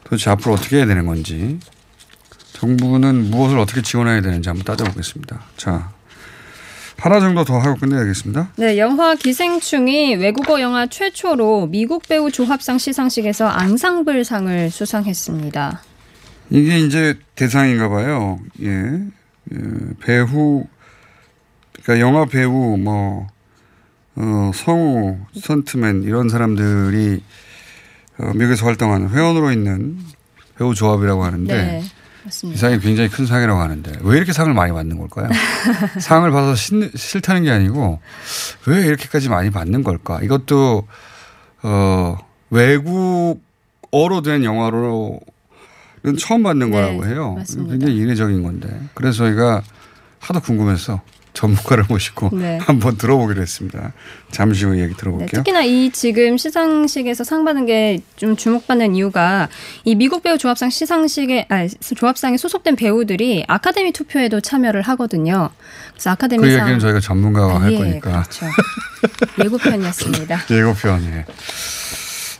도대체 0.03 0.29
앞으로 0.29 0.53
어떻게 0.53 0.77
해야 0.77 0.85
되는 0.85 1.05
건지 1.05 1.59
정부는 2.53 3.31
무엇을 3.31 3.57
어떻게 3.57 3.81
지원해야 3.81 4.21
되는지 4.21 4.49
한번 4.49 4.65
따져보겠습니다. 4.65 5.41
자, 5.57 5.91
하나 6.97 7.19
정도 7.19 7.43
더 7.43 7.59
하고 7.59 7.75
끝내야겠습니다. 7.75 8.49
네, 8.57 8.77
영화 8.77 9.15
기생충이 9.15 10.15
외국어 10.15 10.61
영화 10.61 10.87
최초로 10.87 11.67
미국 11.67 12.03
배우 12.07 12.31
조합상 12.31 12.77
시상식에서 12.77 13.47
앙상블상을 13.47 14.71
수상했습니다. 14.71 15.81
이게 16.49 16.79
이제 16.79 17.17
대상인가 17.35 17.89
봐요. 17.89 18.39
예. 18.61 19.01
예, 19.53 19.57
배우, 20.01 20.65
그러니까 21.83 21.99
영화 21.99 22.25
배우, 22.25 22.77
뭐, 22.77 23.27
어, 24.15 24.51
성우, 24.53 25.17
스턴트맨, 25.35 26.03
이런 26.03 26.29
사람들이 26.29 27.21
어, 28.17 28.31
미국에서 28.33 28.65
활동하는 28.65 29.09
회원으로 29.09 29.51
있는 29.51 29.99
배우 30.57 30.73
조합이라고 30.73 31.23
하는데 31.23 31.53
네, 31.53 31.83
이 32.25 32.27
맞습니다. 32.27 32.59
상이 32.59 32.79
굉장히 32.79 33.09
큰 33.09 33.25
상이라고 33.25 33.59
하는데 33.59 33.91
왜 34.01 34.17
이렇게 34.17 34.33
상을 34.33 34.51
많이 34.53 34.71
받는 34.73 34.97
걸까요? 34.97 35.29
상을 36.01 36.29
받아서 36.31 36.55
싫, 36.55 36.91
싫다는 36.95 37.43
게 37.43 37.51
아니고 37.51 37.99
왜 38.67 38.85
이렇게까지 38.87 39.29
많이 39.29 39.51
받는 39.51 39.83
걸까? 39.83 40.21
이것도 40.21 40.87
어 41.63 42.17
외국어로 42.49 44.21
된 44.23 44.43
영화로는 44.43 45.19
처음 46.19 46.43
받는 46.43 46.71
네, 46.71 46.75
거라고 46.75 47.05
해요. 47.05 47.33
맞습니다. 47.35 47.71
굉장히 47.71 47.95
이례적인 47.97 48.41
건데 48.43 48.69
그래서 48.95 49.17
저희가 49.25 49.61
하도 50.19 50.39
궁금해서 50.39 51.01
전문가를 51.35 51.83
모시고 51.87 52.31
네. 52.33 52.57
한번 52.61 52.97
들어보기로 52.97 53.41
했습니다. 53.41 53.93
잠시 54.31 54.65
후에 54.65 54.79
얘기 54.79 54.93
네, 54.93 54.97
들어볼게요. 54.97 55.43
특히나 55.43 55.61
이 55.61 55.91
지금 55.91 56.37
시상식에서 56.37 57.23
상 57.23 57.45
받는 57.45 57.65
게좀 57.67 58.35
주목받는 58.35 58.95
이유가 58.95 59.49
이 59.83 59.93
미국 59.93 60.23
배우 60.23 60.37
조합상 60.37 60.71
시상식에 60.71 61.45
아 61.49 61.67
조합상에 61.67 62.37
소속된 62.37 62.75
배우들이 62.75 63.45
아카데미 63.47 63.91
투표에도 63.91 64.41
참여를 64.41 64.81
하거든요. 64.81 65.49
그래서 65.91 66.09
그 66.09 66.09
아카데미상 66.11 66.61
얘기는 66.61 66.79
저희가 66.79 66.99
전문가가 66.99 67.55
아, 67.55 67.61
할 67.61 67.73
예, 67.73 67.77
거니까. 67.77 68.23
그렇죠. 68.23 68.45
예고편이었습니다. 69.43 70.45
예고편, 70.49 71.03
예. 71.03 71.25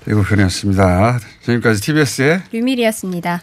예고편이었습니다. 0.10 1.20
지금까지 1.42 1.82
TBS의 1.82 2.42
류밀이었습니다. 2.52 3.42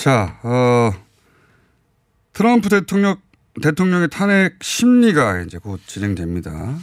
자, 0.00 0.38
어, 0.44 0.92
트럼프 2.32 2.70
대통령, 2.70 3.16
대통령의 3.60 4.08
탄핵 4.08 4.56
심리가 4.62 5.42
이제 5.42 5.58
곧 5.58 5.78
진행됩니다. 5.86 6.74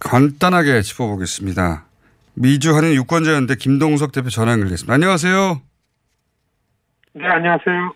간단하게 0.00 0.82
짚어보겠습니다. 0.82 1.84
미주 2.34 2.74
한인 2.74 2.94
유권자연대 2.94 3.54
김동석 3.54 4.10
대표 4.10 4.30
전화 4.30 4.50
연결됐습니다. 4.50 4.94
안녕하세요. 4.94 5.62
네, 7.12 7.24
안녕하세요. 7.24 7.94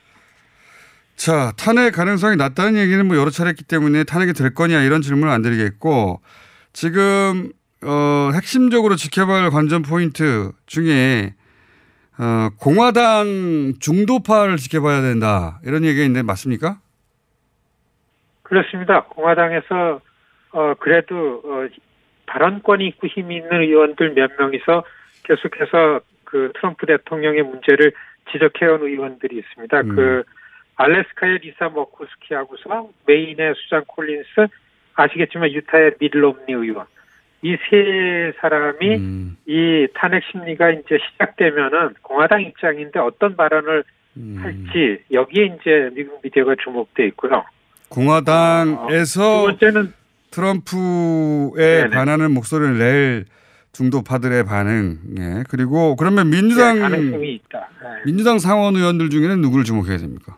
자, 1.16 1.52
탄핵 1.56 1.90
가능성이 1.90 2.36
낮다는 2.36 2.76
얘기는 2.76 3.04
뭐 3.04 3.16
여러 3.16 3.28
차례 3.28 3.48
했기 3.48 3.64
때문에 3.64 4.04
탄핵이 4.04 4.34
될 4.34 4.54
거냐 4.54 4.82
이런 4.82 5.02
질문을 5.02 5.32
안 5.32 5.42
드리겠고 5.42 6.20
지금 6.72 7.50
어, 7.82 8.30
핵심적으로 8.34 8.94
지켜봐야 8.94 9.42
할 9.42 9.50
관전 9.50 9.82
포인트 9.82 10.52
중에 10.66 11.34
어, 12.22 12.50
공화당 12.60 13.72
중도파를 13.80 14.56
지켜봐야 14.56 15.02
된다 15.02 15.58
이런 15.64 15.84
얘기가 15.84 16.04
있는데 16.04 16.22
맞습니까? 16.22 16.78
그렇습니다. 18.44 19.02
공화당에서 19.04 20.00
어 20.52 20.74
그래도 20.78 21.42
어 21.44 21.66
발언권이 22.26 22.86
있고 22.88 23.08
힘이 23.08 23.38
있는 23.38 23.62
의원들 23.62 24.14
몇 24.14 24.30
명이서 24.38 24.84
계속해서 25.24 26.00
그 26.22 26.52
트럼프 26.54 26.86
대통령의 26.86 27.42
문제를 27.42 27.92
지적해온 28.30 28.82
의원들이 28.82 29.38
있습니다. 29.38 29.80
음. 29.80 29.96
그 29.96 30.22
알래스카의 30.76 31.38
리사 31.38 31.70
머쿠스키하고서 31.70 32.90
메인의 33.06 33.54
수잔 33.56 33.84
콜린스 33.86 34.46
아시겠지만 34.94 35.50
유타의 35.50 35.94
밀롬니 35.98 36.52
의원 36.52 36.86
이 37.44 37.56
세 37.68 38.32
사람이 38.40 38.96
음, 38.96 39.36
이 39.46 39.86
탄핵 39.94 40.22
심리가 40.30 40.70
이제 40.70 40.98
시작되면은 41.10 41.94
공화당 42.02 42.42
입장인데 42.42 43.00
어떤 43.00 43.36
발언을 43.36 43.82
음. 44.16 44.38
할지 44.40 45.02
여기에 45.10 45.56
이제 45.60 45.90
미국 45.94 46.20
미디어가 46.22 46.54
주목돼 46.62 47.06
있고요. 47.08 47.44
공화당에서 47.88 49.40
두 49.40 49.58
번째는 49.58 49.92
트럼프에 50.30 51.82
네네. 51.82 51.90
반하는 51.90 52.30
목소리를 52.32 52.78
낼 52.78 53.24
중도파들의 53.72 54.44
반응, 54.44 54.98
예. 55.18 55.44
그리고 55.48 55.96
그러면 55.96 56.30
민주당 56.30 56.76
네, 56.90 57.32
있다. 57.34 57.68
네. 57.82 57.88
민주당 58.04 58.38
상원 58.38 58.76
의원들 58.76 59.10
중에는 59.10 59.40
누구를 59.40 59.64
주목해야 59.64 59.96
됩니까? 59.96 60.36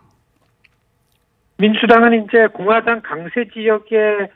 민주당은 1.57 2.25
이제 2.25 2.47
공화당 2.53 3.01
강세 3.01 3.45
지역에서 3.53 4.29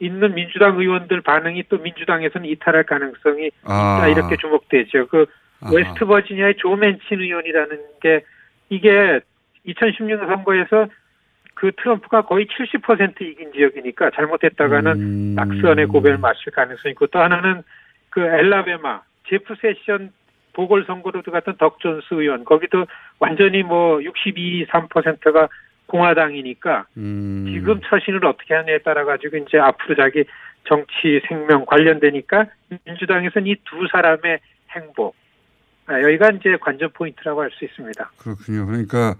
있는 0.00 0.34
민주당 0.34 0.78
의원들 0.78 1.20
반응이 1.20 1.64
또 1.68 1.78
민주당에서는 1.78 2.48
이탈할 2.48 2.84
가능성이 2.84 3.50
아, 3.64 3.98
있다 3.98 4.08
이렇게 4.08 4.36
주목되죠. 4.36 5.06
그 5.08 5.26
아하. 5.60 5.74
웨스트 5.74 6.04
버지니아의 6.04 6.56
조 6.58 6.76
맨친 6.76 7.20
의원이라는 7.20 7.78
게 8.00 8.24
이게 8.68 9.20
2016년 9.66 10.26
선거에서 10.26 10.88
그 11.54 11.70
트럼프가 11.76 12.22
거의 12.22 12.46
70% 12.46 13.22
이긴 13.22 13.52
지역이니까 13.52 14.10
잘못했다가는 14.10 14.92
음. 14.92 15.34
낙선의 15.34 15.86
고배를 15.86 16.18
마실 16.18 16.52
가능성이 16.52 16.92
있고 16.92 17.06
또 17.06 17.20
하나는 17.20 17.62
그 18.10 18.20
앨라배마 18.20 19.02
제프 19.28 19.54
세션 19.60 20.12
보궐선거로 20.52 21.22
들어갔던 21.22 21.56
덕 21.56 21.80
존스 21.80 22.14
의원 22.14 22.44
거기도 22.44 22.86
완전히 23.18 23.62
뭐 23.62 24.02
62, 24.02 24.66
3%가 24.68 25.48
공화당이니까 25.86 26.86
음. 26.96 27.46
지금 27.48 27.80
처신을 27.84 28.24
어떻게 28.26 28.54
하느냐에 28.54 28.78
따라 28.78 29.04
가지고 29.04 29.36
이제 29.38 29.58
앞으로 29.58 29.94
자기 29.96 30.24
정치 30.66 31.20
생명 31.28 31.64
관련되니까 31.66 32.46
민주당에서는 32.86 33.46
이 33.48 33.56
두 33.64 33.86
사람의 33.92 34.38
행보 34.74 35.12
아, 35.86 36.00
여기가 36.00 36.30
이제 36.30 36.56
관전 36.60 36.90
포인트라고 36.94 37.42
할 37.42 37.50
수 37.50 37.64
있습니다. 37.64 38.10
그렇군요. 38.18 38.66
그러니까 38.66 39.14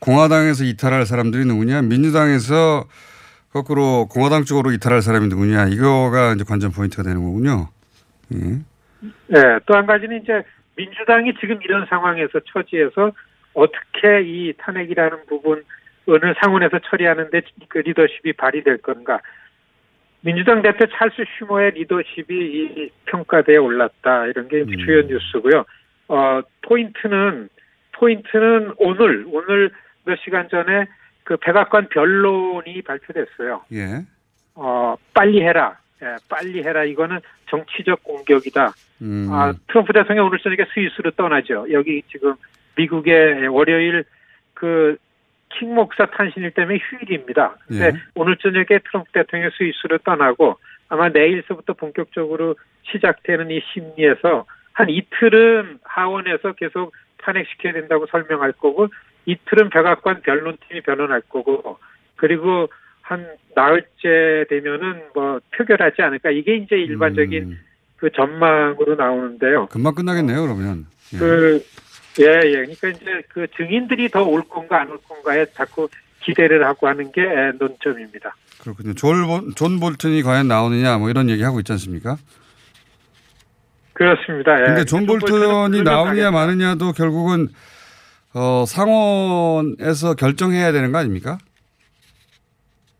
공화당에서 0.00 0.64
이탈할 0.64 1.04
사람들이 1.04 1.44
누구냐, 1.44 1.82
민주당에서 1.82 2.84
거꾸로 3.52 4.06
공화당 4.08 4.44
쪽으로 4.44 4.72
이탈할 4.72 5.02
사람이 5.02 5.28
누구냐, 5.28 5.66
이거가 5.66 6.32
이제 6.34 6.44
관전 6.48 6.72
포인트가 6.72 7.02
되는 7.02 7.22
거군요. 7.22 7.68
예. 8.34 8.38
네, 9.26 9.58
또 9.66 9.74
한 9.74 9.84
가지는 9.86 10.22
이제 10.22 10.42
민주당이 10.76 11.34
지금 11.40 11.58
이런 11.62 11.84
상황에서 11.86 12.40
처지에서 12.52 13.12
어떻게 13.54 14.22
이 14.22 14.52
탄핵이라는 14.58 15.26
부분을 15.28 15.64
어느 16.08 16.32
상원에서 16.40 16.78
처리하는데 16.78 17.42
그 17.68 17.78
리더십이 17.78 18.32
발휘될 18.32 18.78
건가. 18.78 19.20
민주당 20.20 20.62
대표 20.62 20.86
찰스 20.86 21.24
슈머의 21.38 21.72
리더십이 21.72 22.34
이 22.34 22.90
평가대에 23.06 23.56
올랐다. 23.56 24.26
이런 24.26 24.48
게 24.48 24.64
주요 24.64 25.02
뉴스고요. 25.02 25.64
어, 26.08 26.40
포인트는, 26.62 27.48
포인트는 27.92 28.72
오늘, 28.78 29.26
오늘 29.28 29.70
몇 30.04 30.18
시간 30.24 30.48
전에 30.48 30.86
그 31.24 31.36
백악관 31.36 31.88
변론이 31.90 32.82
발표됐어요. 32.82 33.64
예. 33.72 34.02
어, 34.54 34.96
빨리 35.14 35.42
해라. 35.42 35.78
예, 36.02 36.16
빨리 36.28 36.62
해라. 36.62 36.84
이거는 36.84 37.20
정치적 37.50 38.02
공격이다. 38.02 38.72
음. 39.02 39.28
아, 39.30 39.52
트럼프 39.68 39.92
대통령 39.92 40.26
오늘 40.26 40.38
저녁에 40.38 40.64
스위스로 40.72 41.10
떠나죠. 41.12 41.66
여기 41.70 42.02
지금 42.10 42.34
미국의 42.76 43.48
월요일 43.48 44.04
그 44.54 44.96
킹 45.50 45.74
목사 45.74 46.06
탄신일 46.06 46.52
때문에 46.52 46.78
휴일입니다. 46.78 47.56
예. 47.72 47.92
오늘 48.14 48.36
저녁에 48.36 48.66
트럼프 48.88 49.10
대통령 49.12 49.50
스위스로 49.56 49.98
떠나고 49.98 50.58
아마 50.88 51.08
내일서부터 51.08 51.74
본격적으로 51.74 52.56
시작되는 52.90 53.50
이 53.50 53.60
심리에서 53.72 54.46
한 54.72 54.88
이틀은 54.88 55.80
하원에서 55.82 56.52
계속 56.52 56.94
탄핵시켜야 57.18 57.72
된다고 57.72 58.06
설명할 58.06 58.52
거고 58.52 58.88
이틀은 59.26 59.70
백악관 59.70 60.22
변론팀이 60.22 60.82
변론할 60.82 61.22
거고 61.22 61.78
그리고 62.16 62.68
한 63.02 63.26
나흘째 63.54 64.46
되면은 64.48 65.02
뭐 65.14 65.40
표결하지 65.56 66.02
않을까 66.02 66.30
이게 66.30 66.56
이제 66.56 66.76
일반적인 66.76 67.42
음. 67.42 67.58
그 67.96 68.10
전망으로 68.12 68.94
나오는데요. 68.94 69.66
금방 69.66 69.94
끝나겠네요, 69.94 70.42
그러면. 70.42 70.86
예. 71.14 71.18
그, 71.18 71.60
예, 72.20 72.24
예. 72.24 72.52
그러니까 72.66 72.88
이제 72.88 73.22
그 73.28 73.46
증인들이 73.56 74.08
더 74.08 74.24
올 74.24 74.42
건가 74.48 74.80
안 74.80 74.90
올 74.90 74.98
건가에 75.08 75.46
자꾸 75.54 75.88
기대를 76.20 76.64
하고 76.66 76.88
하는 76.88 77.12
게 77.12 77.22
예, 77.22 77.52
논점입니다. 77.58 78.34
그렇군요. 78.60 78.94
졸, 78.94 79.24
볼- 79.26 79.54
존 79.54 79.78
볼튼이 79.80 80.22
과연 80.22 80.48
나오느냐 80.48 80.98
뭐 80.98 81.10
이런 81.10 81.30
얘기 81.30 81.42
하고 81.42 81.60
있지 81.60 81.72
않습니까? 81.72 82.16
그렇습니다. 83.92 84.60
예. 84.60 84.66
근데 84.66 84.84
존 84.84 85.06
볼튼이 85.06 85.82
나오느냐. 85.82 86.30
마느냐도 86.30 86.92
결국은 86.92 87.48
어, 88.34 88.64
상원에서 88.66 90.14
결정해야 90.14 90.70
되는 90.72 90.92
거 90.92 90.98
아닙니까? 90.98 91.38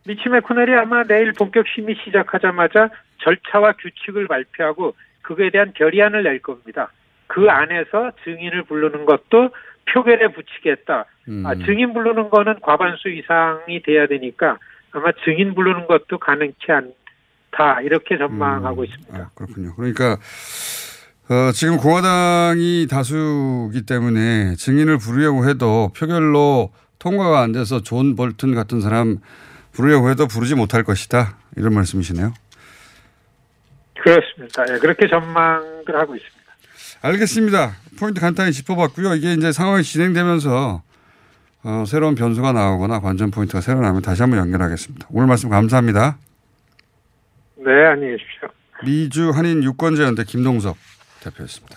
미치 0.06 0.28
메코넬이 0.28 0.72
아마 0.72 1.02
내일 1.04 1.32
본격 1.32 1.66
심의 1.74 1.96
시작하자마자 2.04 2.88
절차와 3.22 3.74
규칙을 3.74 4.26
발표하고 4.26 4.94
그거에 5.22 5.50
대한 5.50 5.72
결의안을 5.76 6.22
낼 6.22 6.40
겁니다. 6.40 6.90
그 7.28 7.48
안에서 7.48 8.12
증인을 8.24 8.64
부르는 8.64 9.06
것도 9.06 9.50
표결에 9.92 10.32
붙이겠다. 10.32 11.04
음. 11.28 11.46
아, 11.46 11.54
증인 11.54 11.92
부르는 11.92 12.30
거는 12.30 12.60
과반수 12.60 13.08
이상이 13.08 13.82
돼야 13.82 14.06
되니까 14.06 14.58
아마 14.90 15.12
증인 15.24 15.54
부르는 15.54 15.86
것도 15.86 16.18
가능치 16.18 16.66
않다. 16.68 17.82
이렇게 17.82 18.18
전망하고 18.18 18.84
있습니다. 18.84 19.16
아, 19.16 19.30
그렇군요. 19.34 19.74
그러니까 19.76 20.16
어, 21.30 21.52
지금 21.52 21.76
공화당이 21.76 22.86
다수기 22.90 23.84
때문에 23.86 24.54
증인을 24.56 24.98
부르려고 24.98 25.46
해도 25.46 25.92
표결로 25.96 26.72
통과가 26.98 27.40
안 27.40 27.52
돼서 27.52 27.82
존 27.82 28.16
볼튼 28.16 28.54
같은 28.54 28.80
사람 28.80 29.18
부르려고 29.72 30.10
해도 30.10 30.26
부르지 30.26 30.54
못할 30.54 30.82
것이다. 30.82 31.36
이런 31.56 31.74
말씀이시네요. 31.74 32.32
그렇습니다. 34.00 34.64
예, 34.70 34.78
그렇게 34.78 35.06
전망을 35.08 35.94
하고 35.94 36.16
있습니다. 36.16 36.37
알겠습니다. 37.00 37.72
포인트 37.98 38.20
간단히 38.20 38.52
짚어봤고요. 38.52 39.14
이게 39.14 39.34
이제 39.34 39.52
상황이 39.52 39.82
진행되면서 39.82 40.82
어, 41.64 41.84
새로운 41.86 42.14
변수가 42.14 42.52
나오거나 42.52 43.00
관전 43.00 43.30
포인트가 43.30 43.60
새로 43.60 43.80
나면 43.80 44.02
다시 44.02 44.22
한번 44.22 44.40
연결하겠습니다. 44.40 45.08
오늘 45.10 45.26
말씀 45.26 45.48
감사합니다. 45.48 46.18
네, 47.56 47.86
안녕히 47.86 48.16
계십시오. 48.16 48.48
미주 48.84 49.30
한인 49.30 49.62
유권자연대 49.64 50.24
김동석 50.24 50.76
대표였습니다. 51.20 51.76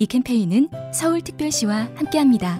이 0.00 0.06
캠페인은 0.06 0.70
서울특별시와 0.94 1.90
함께합니다. 1.94 2.58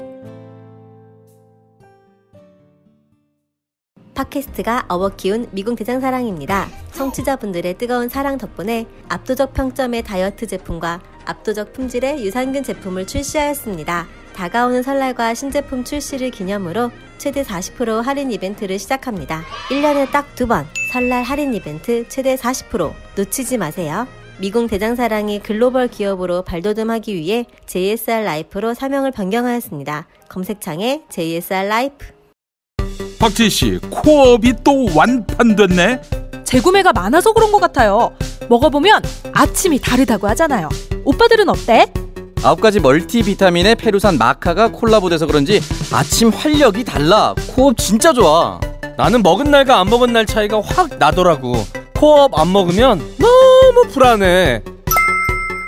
팟캐스트가 4.14 4.84
어워 4.90 5.08
키운 5.08 5.48
미궁 5.52 5.74
대장사랑입니다. 5.74 6.68
청취자분들의 6.92 7.78
뜨거운 7.78 8.10
사랑 8.10 8.36
덕분에 8.36 8.84
압도적 9.08 9.54
평점의 9.54 10.02
다이어트 10.02 10.46
제품과 10.46 11.00
압도적 11.24 11.72
품질의 11.72 12.22
유산균 12.22 12.62
제품을 12.62 13.06
출시하였습니다. 13.06 14.06
다가오는 14.34 14.82
설날과 14.82 15.32
신제품 15.32 15.84
출시를 15.84 16.30
기념으로 16.30 16.90
최대 17.16 17.42
40% 17.42 18.02
할인 18.02 18.30
이벤트를 18.30 18.78
시작합니다. 18.78 19.42
1년에 19.70 20.10
딱 20.12 20.34
두 20.34 20.46
번 20.46 20.66
설날 20.92 21.22
할인 21.22 21.54
이벤트 21.54 22.06
최대 22.08 22.36
40% 22.36 22.92
놓치지 23.16 23.56
마세요. 23.56 24.06
미궁 24.40 24.68
대장사랑이 24.68 25.40
글로벌 25.40 25.86
기업으로 25.88 26.42
발돋움하기 26.42 27.14
위해 27.14 27.44
JSR 27.66 28.24
라이프로 28.24 28.72
사명을 28.72 29.10
변경하였습니다. 29.10 30.06
검색창에 30.28 31.02
JSR 31.10 31.68
라이프 31.68 32.06
박지희 33.18 33.50
씨, 33.50 33.78
코업이 33.90 34.54
또 34.64 34.86
완판됐네. 34.96 36.00
재구매가 36.44 36.94
많아서 36.94 37.34
그런 37.34 37.52
것 37.52 37.60
같아요. 37.60 38.12
먹어보면 38.48 39.02
아침이 39.34 39.78
다르다고 39.78 40.26
하잖아요. 40.28 40.70
오빠들은 41.04 41.46
어때? 41.50 41.92
아홉 42.42 42.62
가지 42.62 42.80
멀티비타민에 42.80 43.74
페루산 43.74 44.16
마카가 44.16 44.72
콜라보돼서 44.72 45.26
그런지 45.26 45.60
아침 45.92 46.30
활력이 46.30 46.84
달라. 46.84 47.34
코업 47.54 47.76
진짜 47.76 48.14
좋아. 48.14 48.58
나는 48.96 49.22
먹은 49.22 49.50
날과 49.50 49.78
안 49.78 49.90
먹은 49.90 50.14
날 50.14 50.24
차이가 50.24 50.62
확 50.62 50.96
나더라고. 50.98 51.56
코업 51.98 52.38
안 52.38 52.50
먹으면 52.50 52.98
너무 53.18 53.39
불안해. 53.92 54.62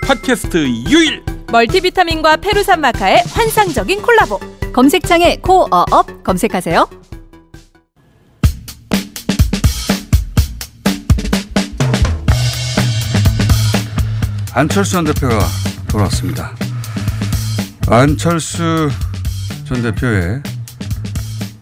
팟캐스트 0.06 0.56
유일 0.88 1.22
멀티비타민과 1.50 2.36
페루산 2.38 2.80
마카의 2.80 3.22
환상적인 3.28 4.00
콜라보. 4.02 4.40
검색창에 4.72 5.36
코어업 5.36 6.24
검색하세요. 6.24 6.88
안철수 14.54 14.92
전 14.92 15.04
대표가 15.04 15.38
돌아왔습니다. 15.88 16.54
안철수 17.88 18.90
전 19.66 19.82
대표의 19.82 20.42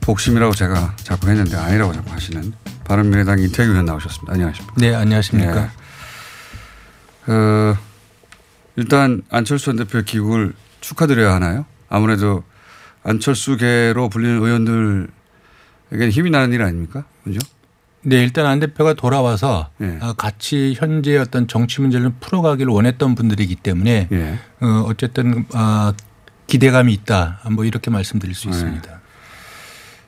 복심이라고 0.00 0.54
제가 0.54 0.94
자꾸 1.02 1.28
했는데 1.28 1.56
아니라고 1.56 1.92
자꾸 1.92 2.12
하시는 2.12 2.52
바른미래당 2.84 3.38
이태규 3.38 3.70
의원 3.70 3.84
나오셨습니다. 3.86 4.32
안녕하십니까? 4.32 4.74
네, 4.76 4.94
안녕하십니까? 4.94 5.54
네. 5.54 5.79
어, 7.30 7.76
일단 8.74 9.22
안철수 9.30 9.66
전 9.66 9.76
대표 9.76 10.02
귀국을 10.02 10.52
축하드려야 10.80 11.32
하나요? 11.34 11.64
아무래도 11.88 12.42
안철수계로 13.04 14.08
불리는 14.08 14.42
의원들에게는 14.42 16.10
힘이 16.10 16.30
나는 16.30 16.52
일 16.52 16.62
아닙니까? 16.62 17.04
그죠? 17.24 17.38
네, 18.02 18.16
일단 18.22 18.46
안 18.46 18.58
대표가 18.60 18.94
돌아와서 18.94 19.70
예. 19.80 19.98
아, 20.00 20.14
같이 20.14 20.74
현재 20.76 21.18
어떤 21.18 21.46
정치 21.46 21.82
문제를 21.82 22.12
풀어가기를 22.20 22.72
원했던 22.72 23.14
분들이기 23.14 23.56
때문에 23.56 24.08
예. 24.10 24.38
어, 24.60 24.84
어쨌든 24.88 25.44
아, 25.52 25.92
기대감이 26.46 26.92
있다. 26.92 27.40
뭐 27.52 27.64
이렇게 27.64 27.90
말씀드릴 27.90 28.34
수 28.34 28.48
있습니다. 28.48 29.00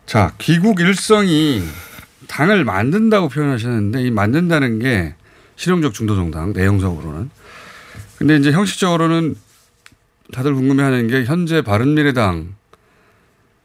자, 0.07 0.33
귀국 0.39 0.81
일성이 0.81 1.63
당을 2.29 2.65
만든다고 2.65 3.29
표현하셨는데 3.29 4.03
이 4.03 4.11
만든다는 4.11 4.79
게 4.81 5.15
실용적 5.57 5.95
중도 5.95 6.15
정당 6.15 6.53
내용적으로는. 6.53 7.31
근데 8.19 8.37
이제 8.37 8.53
형식적으로는 8.53 9.35
다들 10.33 10.55
궁금해하는 10.55 11.09
게 11.09 11.25
현재 11.25 11.63
바른미래당 11.63 12.55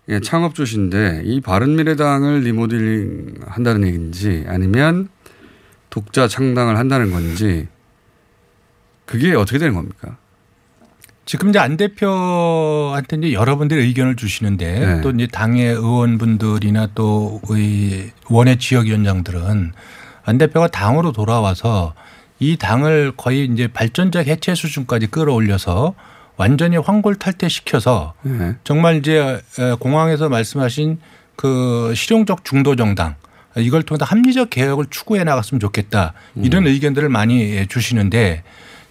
의 0.09 0.21
창업주신데 0.21 1.23
이 1.25 1.41
바른미래당을 1.41 2.39
리모델링 2.39 3.41
한다는 3.45 3.85
얘기인지 3.87 4.45
아니면 4.47 5.09
독자 5.89 6.29
창당을 6.29 6.77
한다는 6.77 7.11
건지 7.11 7.67
그게 9.05 9.33
어떻게 9.33 9.57
되는 9.57 9.73
겁니까? 9.73 10.17
지금 11.25 11.49
이제 11.49 11.59
안 11.59 11.75
대표한테 11.75 13.17
이제 13.17 13.33
여러분들이 13.33 13.81
의견을 13.81 14.15
주시는데 14.15 14.79
네. 14.79 15.01
또 15.01 15.11
이제 15.11 15.27
당의 15.27 15.73
의원분들이나 15.73 16.91
또 16.95 17.41
우리 17.49 18.11
원외 18.29 18.57
지역위원장들은 18.57 19.73
안 20.27 20.37
대표가 20.37 20.67
당으로 20.67 21.13
돌아와서 21.13 21.93
이 22.37 22.57
당을 22.57 23.13
거의 23.15 23.45
이제 23.45 23.69
발전적 23.69 24.27
해체 24.27 24.55
수준까지 24.55 25.07
끌어올려서 25.07 25.95
완전히 26.35 26.75
황골탈퇴 26.75 27.47
시켜서 27.47 28.13
네. 28.23 28.55
정말 28.65 28.97
이제 28.97 29.41
공항에서 29.79 30.27
말씀하신 30.27 30.99
그 31.37 31.93
실용적 31.95 32.43
중도 32.43 32.75
정당 32.75 33.15
이걸 33.55 33.83
통해서 33.83 34.03
합리적 34.03 34.49
개혁을 34.49 34.87
추구해 34.89 35.23
나갔으면 35.23 35.61
좋겠다 35.61 36.13
이런 36.35 36.67
의견들을 36.67 37.07
많이 37.07 37.65
주시는데 37.67 38.43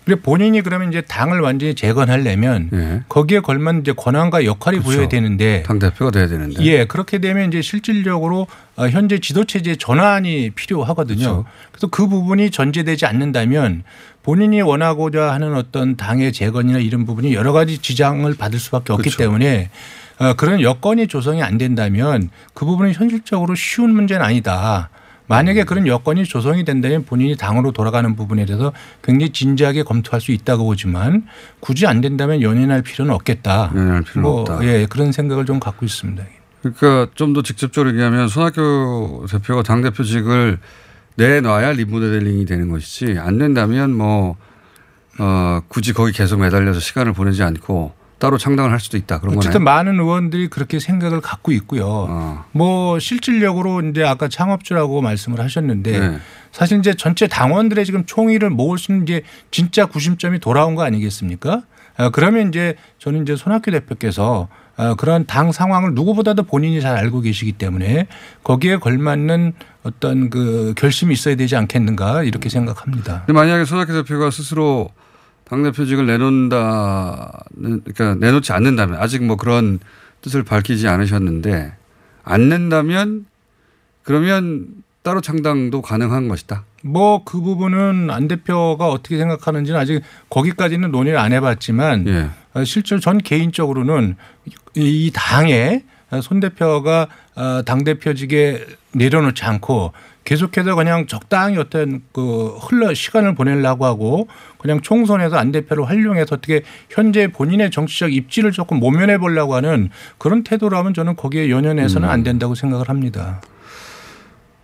그래 0.07 0.15
본인이 0.23 0.63
그러면 0.63 0.89
이제 0.89 1.01
당을 1.01 1.41
완전히 1.41 1.75
재건하려면 1.75 3.05
거기에 3.09 3.41
걸만 3.41 3.81
이제 3.81 3.93
권한과 3.93 4.45
역할이 4.45 4.79
부여야 4.79 5.09
되는데 5.09 5.65
당 5.65 5.81
대표가 5.81 6.13
돼야 6.13 6.29
되는데 6.29 6.63
예 6.65 6.85
그렇게 6.85 7.19
되면 7.19 7.49
이제 7.49 7.61
실질적으로 7.61 8.47
어, 8.77 8.89
현재 8.89 9.19
지도 9.19 9.45
체제 9.45 9.75
전환이 9.75 10.51
필요하거든요. 10.51 11.19
그렇죠. 11.19 11.45
그래서 11.73 11.87
그 11.89 12.07
부분이 12.07 12.53
전제되지 12.53 13.05
않는다면 13.05 13.83
본인이 14.23 14.63
원하고자 14.63 15.33
하는 15.33 15.57
어떤 15.57 15.97
당의 15.97 16.33
재건이나 16.33 16.79
이런 16.79 17.05
부분이 17.05 17.35
여러 17.35 17.53
가지 17.53 17.79
지장을 17.79 18.33
받을 18.37 18.61
수밖에 18.61 18.93
없기 18.93 19.11
그렇죠. 19.11 19.19
때문에 19.19 19.71
어, 20.19 20.35
그런 20.35 20.61
여건이 20.61 21.09
조성이 21.09 21.43
안 21.43 21.59
된다면 21.59 22.31
그 22.55 22.65
부분은 22.65 22.93
현실적으로 22.93 23.57
쉬운 23.57 23.93
문제는 23.93 24.25
아니다. 24.25 24.89
만약에 25.29 25.65
그런 25.65 25.87
여건이 25.87 26.25
조성이 26.25 26.65
된다면 26.65 27.05
본인이 27.05 27.37
당으로 27.37 27.73
돌아가는 27.73 28.15
부분에 28.15 28.45
대해서 28.47 28.73
굉장히 29.03 29.33
진지하게 29.33 29.83
검토할 29.83 30.21
수 30.21 30.33
있다고 30.33 30.65
보지만 30.65 31.27
굳이 31.61 31.87
안 31.87 32.01
된다면 32.01 32.43
연연할 32.43 32.83
필요는 32.83 33.13
없겠다. 33.15 33.73
연연할 33.75 34.03
필요는 34.03 34.23
뭐, 34.23 34.41
없다. 34.43 34.65
예, 34.65 34.87
그런 34.89 35.13
생각을 35.13 35.45
좀 35.47 35.59
갖고 35.59 35.85
있습니다. 35.85 36.23
그러니까 36.63 37.09
좀 37.15 37.33
더 37.33 37.43
직접적으로 37.43 37.91
얘기하면 37.91 38.29
손학규 38.29 39.27
대표가 39.31 39.63
당 39.63 39.83
대표직을 39.83 40.59
내놔야 41.17 41.73
리모델링이 41.73 42.45
되는 42.45 42.69
것이지 42.71 43.19
안 43.19 43.39
된다면 43.39 43.93
뭐 43.95 44.37
어, 45.19 45.61
굳이 45.69 45.93
거기 45.93 46.13
계속 46.13 46.41
매달려서 46.41 46.81
시간을 46.81 47.13
보내지 47.15 47.43
않고 47.43 47.93
따로 48.19 48.39
창당을 48.39 48.73
할 48.73 48.81
수도 48.81 48.97
있다 48.97 49.21
그런 49.21 49.37
어쨌든 49.37 49.65
거네. 49.65 49.65
많은 49.65 50.01
의원들이 50.01 50.49
그렇게 50.49 50.79
생각을 50.79 51.21
갖고 51.21 51.53
있고요. 51.53 52.07
어. 52.09 52.45
뭐 52.53 52.99
실질적으로 52.99 53.83
이제 53.83 54.05
아까 54.05 54.29
창업주라고 54.29 55.03
말씀을 55.03 55.41
하셨는데 55.41 56.01
네. 56.01 56.19
사실 56.51 56.79
이제 56.79 56.95
전체 56.95 57.27
당원들의 57.27 57.85
지금 57.85 58.07
총의를 58.07 58.51
모을 58.51 58.79
수 58.79 58.93
있는 58.93 59.05
이제 59.05 59.23
진짜 59.51 59.87
구심점이 59.87 60.39
돌아온 60.39 60.75
거 60.75 60.83
아니겠습니까? 60.83 61.63
아, 61.99 62.11
그러면 62.11 62.49
이제 62.49 62.77
저는 62.99 63.23
이제 63.23 63.37
손학규 63.37 63.71
대표께서 63.71 64.49
아, 64.77 64.95
그런 64.95 65.27
당 65.27 65.53
상황을 65.53 65.95
누구보다도 65.95 66.43
본인이 66.45 66.81
잘 66.81 66.97
알고 66.97 67.23
계시기 67.23 67.53
때문에 67.53 68.07
거기에 68.43 68.77
걸맞는 68.77 69.55
어떤 69.83 70.29
그 70.29 70.75
결심이 70.77 71.15
있어야 71.15 71.35
되지 71.37 71.57
않겠는가 71.57 72.23
이렇게 72.23 72.49
생각합니다. 72.49 73.23
근데 73.27 73.33
만약에 73.33 73.65
손학규 73.65 73.93
대표가 73.93 74.31
스스로 74.31 74.91
당 75.49 75.63
대표직을 75.63 76.07
내놓는다는 76.07 77.83
그러니까 77.85 78.15
내놓지 78.17 78.53
않는다면 78.53 79.01
아직 79.01 79.25
뭐 79.25 79.37
그런 79.37 79.79
뜻을 80.21 80.43
밝히지 80.43 80.89
않으셨는데 80.89 81.73
안 82.25 82.49
낸다면 82.49 83.27
그러면 84.03 84.67
따로 85.03 85.21
창당도 85.21 85.83
가능한 85.83 86.27
것이다. 86.27 86.65
뭐 86.83 87.23
그 87.25 87.41
부분은 87.41 88.11
안 88.11 88.27
대표가 88.27 88.89
어떻게 88.89 89.19
생각하는지는 89.19 89.79
아직 89.79 90.03
거기까지는 90.31 90.91
논의를 90.91 91.19
안 91.19 91.33
해봤지만 91.33 92.09
예. 92.09 92.31
어, 92.55 92.65
실제로 92.65 93.01
전 93.01 93.19
개인적으로는 93.19 94.17
이 94.75 95.11
당에 95.15 95.85
손 96.23 96.41
대표가 96.41 97.07
어, 97.37 97.63
당 97.65 97.85
대표직에 97.85 98.65
내려놓지 98.93 99.45
않고 99.45 99.93
계속해서 100.27 100.75
그냥 100.75 101.07
적당히 101.07 101.57
어떤 101.57 102.03
그 102.13 102.49
흘러 102.61 102.93
시간을 102.93 103.37
보내려고 103.37 103.87
하고 103.87 104.29
그냥 104.59 104.81
총선에서 104.83 105.37
안 105.37 105.53
대표를 105.53 105.89
활용해서 105.89 106.35
어떻게 106.35 106.63
현재 106.91 107.29
본인의 107.29 107.71
정치적 107.71 108.13
입지를 108.13 108.51
조금 108.51 108.81
모면해 108.81 109.19
보려고 109.19 109.55
하는 109.55 109.89
그런 110.19 110.43
태도라면 110.43 110.95
저는 110.95 111.15
거기에 111.15 111.49
연연해서는 111.49 112.09
음. 112.09 112.13
안 112.13 112.23
된다고 112.25 112.57
생각을 112.57 112.89
합니다. 112.89 113.41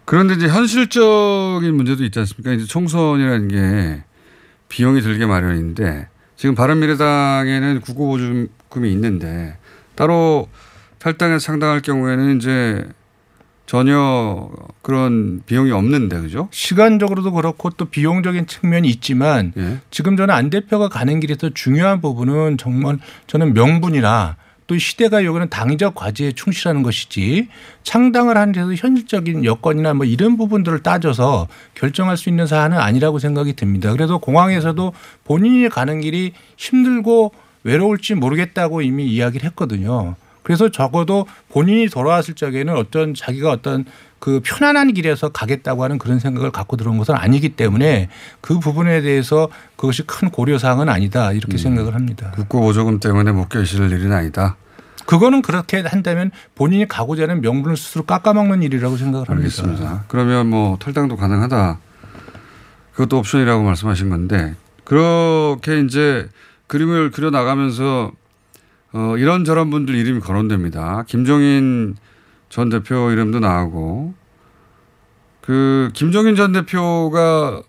그런데 0.05 0.35
이제 0.35 0.49
현실적인 0.49 1.75
문제도 1.77 2.03
있지 2.03 2.19
않습니까? 2.19 2.53
이제 2.53 2.65
총선이라는 2.65 3.49
게 3.49 4.05
비용이 4.69 5.01
들게 5.01 5.27
마련인데 5.27 6.09
지금 6.35 6.57
바른미래당에는 6.57 7.83
국고보증금이 7.83 8.91
있는데 8.91 9.57
따로 9.95 10.49
탈당해서 10.99 11.39
창당할 11.39 11.83
경우에는 11.83 12.37
이제 12.37 12.85
전혀 13.73 14.51
그런 14.83 15.41
비용이 15.47 15.73
없는데 15.73 16.21
그죠? 16.21 16.47
시간적으로도 16.51 17.33
그렇고 17.33 17.71
또 17.71 17.87
비용적인 17.87 18.47
측면이 18.47 18.87
있지만 18.87 19.55
예. 19.57 19.79
지금 19.91 20.19
저는 20.19 20.35
안 20.35 20.51
대표가 20.51 20.91
가는 20.91 21.21
길에서 21.21 21.49
중요한 21.55 22.03
부분은 22.03 22.59
정말 22.59 22.99
저는 23.29 23.55
명분이나 23.55 24.37
또 24.67 24.77
시대가 24.77 25.25
요구하는 25.25 25.49
당적 25.49 25.95
과제에 25.95 26.33
충실하는 26.33 26.83
것이지 26.83 27.49
창당을 27.83 28.37
하는 28.37 28.53
데서 28.53 28.75
현실적인 28.75 29.47
여건이나 29.47 29.95
뭐 29.95 30.05
이런 30.05 30.37
부분들을 30.37 30.81
따져서 30.81 31.49
결정할 31.73 32.19
수 32.19 32.29
있는 32.29 32.47
사안은 32.47 32.77
아니라고 32.77 33.19
생각이 33.21 33.55
듭니다. 33.55 33.91
그래서 33.93 34.19
공항에서도 34.19 34.93
본인이 35.25 35.71
가는 35.71 36.03
길이 36.03 36.35
힘들고 36.59 37.33
외로울지 37.65 38.17
모르겠다고 38.17 38.83
이미 38.83 39.07
이야기를 39.07 39.47
했거든요. 39.49 40.17
그래서 40.43 40.71
적어도 40.71 41.27
본인이 41.51 41.89
돌아왔을 41.89 42.35
적에는 42.35 42.77
어떤 42.77 43.15
자기가 43.15 43.51
어떤 43.51 43.85
그 44.19 44.41
편안한 44.45 44.95
길에서 44.95 45.31
가겠다고 45.31 45.83
하는 45.83 45.99
그런 45.99 46.21
생각을 46.21 46.53
갖고 46.53 46.77
들어온 46.77 46.97
것은 46.97 47.15
아니기 47.15 47.51
때문에 47.51 48.09
그 48.41 48.61
부분에 48.61 49.03
대해서 49.03 49.49
그것이 49.77 50.05
큰 50.07 50.31
고려사항은 50.31 50.89
아니다 50.89 51.33
이렇게 51.33 51.59
생각을 51.59 51.95
합니다. 51.95 52.31
국고보조금 52.37 53.01
때문에 53.01 53.33
못 53.33 53.49
계실 53.49 53.81
일은 53.91 54.13
아니다. 54.13 54.57
그거는 55.07 55.43
그렇게 55.43 55.81
한다면 55.81 56.31
본인이 56.55 56.87
가고자 56.87 57.25
하는 57.25 57.41
명분을 57.41 57.77
스스로 57.77 58.05
깎아먹는 58.05 58.63
일이라고 58.63 58.97
생각을 58.97 59.29
합니다. 59.29 59.63
알겠습니다. 59.63 60.05
그러면 60.07 60.49
뭐 60.49 60.79
탈당도 60.79 61.17
가능하다. 61.17 61.79
그것도 62.93 63.19
옵션이라고 63.19 63.65
말씀하신 63.65 64.11
건데 64.11 64.55
그렇게 64.85 65.81
이제 65.81 66.29
그림을 66.69 67.11
그려 67.11 67.31
나가면서 67.31 68.13
어, 68.93 69.17
이런저런 69.17 69.71
분들 69.71 69.95
이름이 69.95 70.21
거론됩니다. 70.21 71.05
김종인 71.07 71.97
전 72.49 72.69
대표 72.69 73.11
이름도 73.11 73.41
나오고 73.41 74.15
그 75.41 75.91
김종인 75.95 76.37
전 76.37 76.53
대표가 76.53 77.63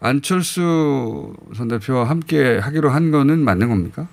안철수 0.00 1.32
전 1.56 1.68
대표와 1.68 2.08
함께 2.08 2.58
하기로 2.58 2.90
한 2.90 3.10
거는 3.10 3.40
맞는 3.40 3.68
겁니까? 3.68 4.08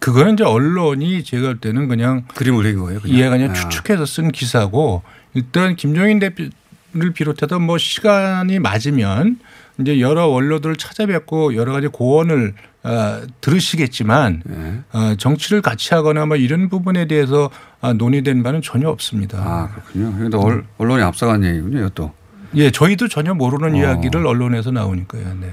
그거는 0.00 0.34
이제 0.34 0.44
언론이 0.44 1.24
제가 1.24 1.48
볼 1.48 1.58
때는 1.58 1.88
그냥 1.88 2.24
그림을 2.34 2.62
그린 2.62 2.78
거예요. 2.78 3.00
그냥? 3.00 3.18
예, 3.18 3.28
그냥 3.28 3.50
아. 3.50 3.54
추측해서 3.54 4.06
쓴 4.06 4.30
기사고 4.30 5.02
일단 5.34 5.76
김종인 5.76 6.18
대표를 6.18 7.12
비롯해서 7.14 7.58
뭐 7.58 7.78
시간이 7.78 8.58
맞으면 8.58 9.38
이제 9.80 10.00
여러 10.00 10.26
원로들을 10.26 10.76
찾아뵙고 10.76 11.54
여러 11.54 11.72
가지 11.72 11.86
고언을 11.86 12.54
어, 12.84 13.20
들으시겠지만 13.40 14.42
네. 14.46 14.80
어, 14.92 15.14
정치를 15.16 15.62
같이 15.62 15.92
하거나 15.94 16.26
뭐 16.26 16.36
이런 16.36 16.68
부분에 16.68 17.06
대해서 17.06 17.50
아, 17.80 17.92
논의된 17.92 18.42
바는 18.42 18.62
전혀 18.62 18.88
없습니다. 18.88 19.38
아 19.38 19.68
그렇군요. 19.70 20.14
그런데 20.16 20.36
얼- 20.38 20.64
언론이 20.78 21.02
앞서간 21.02 21.44
얘기군요. 21.44 21.78
이것도. 21.80 22.12
예, 22.54 22.70
저희도 22.70 23.08
전혀 23.08 23.34
모르는 23.34 23.74
어. 23.74 23.76
이야기를 23.78 24.26
언론에서 24.26 24.70
나오니까요. 24.70 25.34
네. 25.40 25.52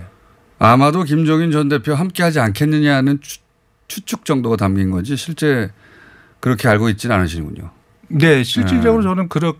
아마도 0.60 1.04
김종인 1.04 1.52
전 1.52 1.68
대표 1.68 1.94
함께 1.94 2.24
하지 2.24 2.40
않겠느냐는 2.40 3.20
추, 3.22 3.40
추측 3.88 4.24
정도가 4.24 4.56
담긴 4.56 4.92
거지 4.92 5.18
실제 5.18 5.70
그렇게 6.40 6.68
알고 6.70 6.90
있지는 6.90 7.16
않으시는군요. 7.18 7.70
네, 8.08 8.44
실질적으로 8.44 9.02
네. 9.04 9.10
저는 9.10 9.30
그런 9.30 9.54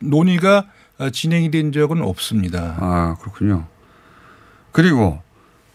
논의가 0.00 0.66
어, 0.98 1.10
진행이 1.10 1.50
된 1.50 1.72
적은 1.72 2.02
없습니다. 2.02 2.76
아, 2.80 3.16
그렇군요. 3.20 3.66
그리고 4.72 5.22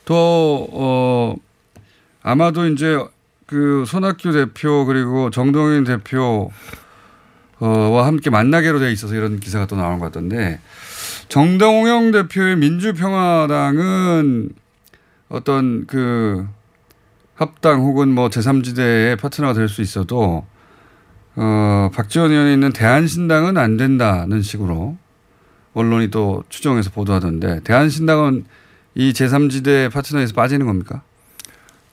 또, 0.09 0.67
어, 0.71 1.35
아마도 2.23 2.65
이제 2.65 2.97
그 3.45 3.83
손학규 3.85 4.31
대표 4.31 4.85
그리고 4.85 5.29
정동윤 5.29 5.83
대표 5.83 6.51
어와 7.59 8.07
함께 8.07 8.31
만나기로 8.31 8.79
돼 8.79 8.91
있어서 8.91 9.13
이런 9.13 9.39
기사가 9.39 9.67
또 9.67 9.75
나온 9.75 9.99
것 9.99 10.05
같던데 10.05 10.59
정동영 11.27 12.09
대표의 12.11 12.55
민주평화당은 12.55 14.49
어떤 15.29 15.85
그 15.85 16.47
합당 17.35 17.81
혹은 17.81 18.09
뭐 18.09 18.29
제3지대의 18.29 19.19
파트너가 19.19 19.53
될 19.53 19.67
수 19.67 19.83
있어도 19.83 20.43
어 21.35 21.91
박지원 21.93 22.31
의원이 22.31 22.53
있는 22.53 22.73
대한신당은 22.73 23.57
안 23.57 23.77
된다는 23.77 24.41
식으로 24.41 24.97
언론이 25.75 26.09
또 26.09 26.43
추정해서 26.49 26.89
보도하던데 26.89 27.59
대한신당은 27.63 28.45
이 28.95 29.13
제3지대 29.13 29.91
파트너에서 29.91 30.33
빠지는 30.33 30.65
겁니까? 30.65 31.01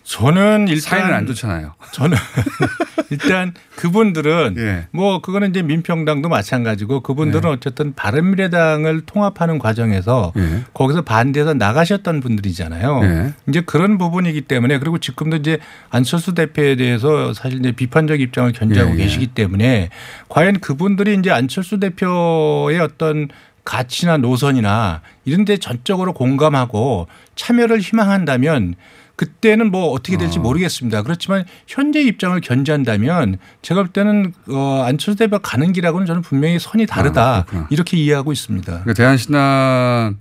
저는 0.06 0.68
일단 0.68 0.80
사이는 0.80 1.14
안 1.14 1.26
좋잖아요. 1.26 1.74
저는 1.90 2.16
일단 3.10 3.52
그분들은 3.74 4.54
예. 4.56 4.86
뭐 4.92 5.20
그거는 5.20 5.50
이제 5.50 5.62
민평당도 5.62 6.28
마찬가지고 6.28 7.00
그분들은 7.00 7.50
어쨌든 7.50 7.92
바른미래당을 7.94 9.02
통합하는 9.02 9.58
과정에서 9.58 10.32
예. 10.36 10.62
거기서 10.74 11.02
반대해서 11.02 11.54
나가셨던 11.54 12.20
분들이잖아요. 12.20 13.00
예. 13.02 13.32
이제 13.48 13.62
그런 13.62 13.98
부분이기 13.98 14.42
때문에 14.42 14.78
그리고 14.78 14.98
지금도 14.98 15.38
이제 15.38 15.58
안철수 15.90 16.34
대표에 16.34 16.76
대해서 16.76 17.34
사실 17.34 17.58
이제 17.58 17.72
비판적 17.72 18.20
입장을 18.20 18.52
견지하고 18.52 18.92
예, 18.92 18.94
예. 18.94 18.98
계시기 18.98 19.26
때문에 19.28 19.90
과연 20.28 20.60
그분들이 20.60 21.16
이제 21.18 21.32
안철수 21.32 21.80
대표의 21.80 22.78
어떤 22.78 23.28
가치나 23.66 24.16
노선이나 24.16 25.02
이런 25.26 25.44
데 25.44 25.58
전적으로 25.58 26.14
공감하고 26.14 27.08
참여를 27.34 27.80
희망한다면 27.80 28.76
그때는 29.16 29.70
뭐 29.70 29.90
어떻게 29.90 30.16
될지 30.16 30.38
모르겠습니다. 30.38 31.02
그렇지만 31.02 31.44
현재 31.66 32.00
입장을 32.00 32.38
견지한다면 32.40 33.38
제가 33.62 33.82
볼 33.82 33.92
때는 33.92 34.32
어 34.48 34.84
안철수 34.86 35.18
대표 35.18 35.38
가는 35.38 35.72
길하고는 35.72 36.06
저는 36.06 36.22
분명히 36.22 36.58
선이 36.58 36.86
다르다 36.86 37.46
이렇게 37.70 37.96
이해하고 37.96 38.32
있습니다. 38.32 38.66
그러니까 38.66 38.92
대한신당 38.94 40.18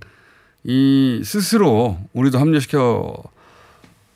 이 0.64 1.20
스스로 1.24 1.98
우리도 2.14 2.38
합류시켜 2.38 3.14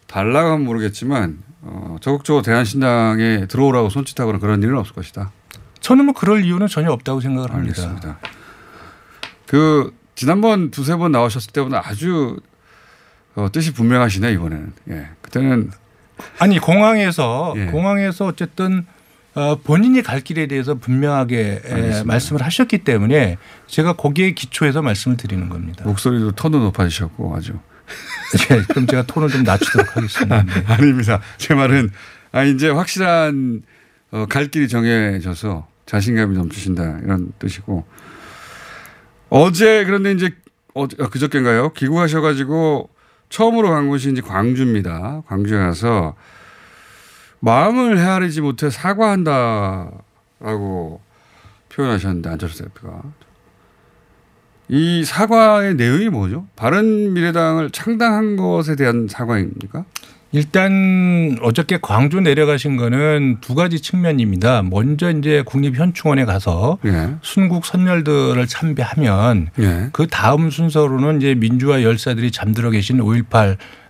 달라고 0.07 0.49
하면 0.49 0.65
모르겠지만 0.65 1.39
어, 1.63 1.97
적극적으로 2.01 2.43
대한신당에 2.43 3.47
들어오라고 3.49 3.91
손짓하거나 3.91 4.39
그런 4.39 4.63
일은 4.63 4.77
없을 4.77 4.95
것이다. 4.95 5.31
저는 5.81 6.07
뭐 6.07 6.15
그럴 6.15 6.45
이유는 6.45 6.67
전혀 6.67 6.91
없다고 6.91 7.21
생각을 7.21 7.53
합니다. 7.53 7.83
알겠습니다. 7.83 8.19
그 9.51 9.93
지난번 10.15 10.71
두세 10.71 10.95
번 10.95 11.11
나오셨을 11.11 11.51
때보다 11.51 11.83
아주 11.85 12.37
어, 13.35 13.49
뜻이 13.51 13.73
분명하시네 13.73 14.31
이번에는. 14.35 14.73
예. 14.91 15.09
그때는 15.23 15.73
아니 16.39 16.61
공항에서 16.61 17.55
예. 17.57 17.65
공항에서 17.67 18.27
어쨌든 18.27 18.87
어, 19.35 19.57
본인이 19.57 20.03
갈 20.03 20.21
길에 20.21 20.47
대해서 20.47 20.75
분명하게 20.75 21.63
에, 21.65 21.69
알겠습니다. 21.69 22.05
말씀을 22.05 22.43
하셨기 22.43 22.79
때문에 22.79 23.39
제가 23.67 23.95
거기에 23.95 24.35
기초해서 24.35 24.83
말씀을 24.83 25.17
드리는 25.17 25.49
겁니다. 25.49 25.83
목소리도 25.85 26.31
톤도 26.31 26.61
높아지셨고 26.61 27.35
아주. 27.35 27.55
예, 28.53 28.63
그럼 28.69 28.87
제가 28.87 29.03
톤을 29.03 29.31
좀 29.31 29.43
낮추도록 29.43 29.97
하겠습니다. 29.97 30.45
네. 30.45 30.65
아닙니다. 30.69 31.21
제 31.39 31.55
말은 31.55 31.91
아 32.31 32.45
이제 32.45 32.69
확실한 32.69 33.63
어, 34.13 34.27
갈 34.29 34.47
길이 34.47 34.69
정해져서 34.69 35.67
자신감이 35.87 36.37
넘치신다 36.37 37.01
이런 37.03 37.33
뜻이고 37.41 37.85
어제 39.31 39.85
그런데 39.85 40.13
이제 40.13 40.35
어제 40.75 40.97
아, 41.01 41.09
그저께인가요? 41.09 41.73
귀국하셔가지고 41.73 42.91
처음으로 43.29 43.71
간 43.71 43.89
곳이 43.89 44.11
이제 44.11 44.21
광주입니다. 44.21 45.23
광주에 45.27 45.59
가서 45.59 46.17
마음을 47.39 47.99
헤아리지 47.99 48.41
못해 48.43 48.69
사과한다라고 48.69 50.01
표현하셨는데 51.71 52.29
안철수 52.29 52.65
대표가 52.65 53.03
이 54.69 55.05
사과의 55.05 55.75
내용이 55.77 56.11
뭐죠? 56.11 56.47
바른 56.55 57.13
미래당을 57.13 57.71
창당한 57.71 58.37
것에 58.37 58.77
대한 58.77 59.09
사과입니까? 59.09 59.85
일단 60.33 61.37
어저께 61.43 61.79
광주 61.83 62.21
내려가신 62.21 62.77
거는 62.77 63.39
두 63.41 63.55
가지 63.55 63.81
측면입니다. 63.81 64.63
먼저 64.63 65.11
이제 65.11 65.43
국립현충원에 65.45 66.25
가서 66.25 66.79
예. 66.85 67.15
순국 67.23 67.67
선열들을 67.67 68.47
참배하면 68.47 69.49
예. 69.59 69.89
그 69.93 70.07
다음 70.07 70.51
순서로는 70.51 71.19
이제 71.19 71.35
민주화 71.35 71.83
열사들이 71.83 72.31
잠들어 72.31 72.71
계신 72.71 72.99
5.18 72.99 73.57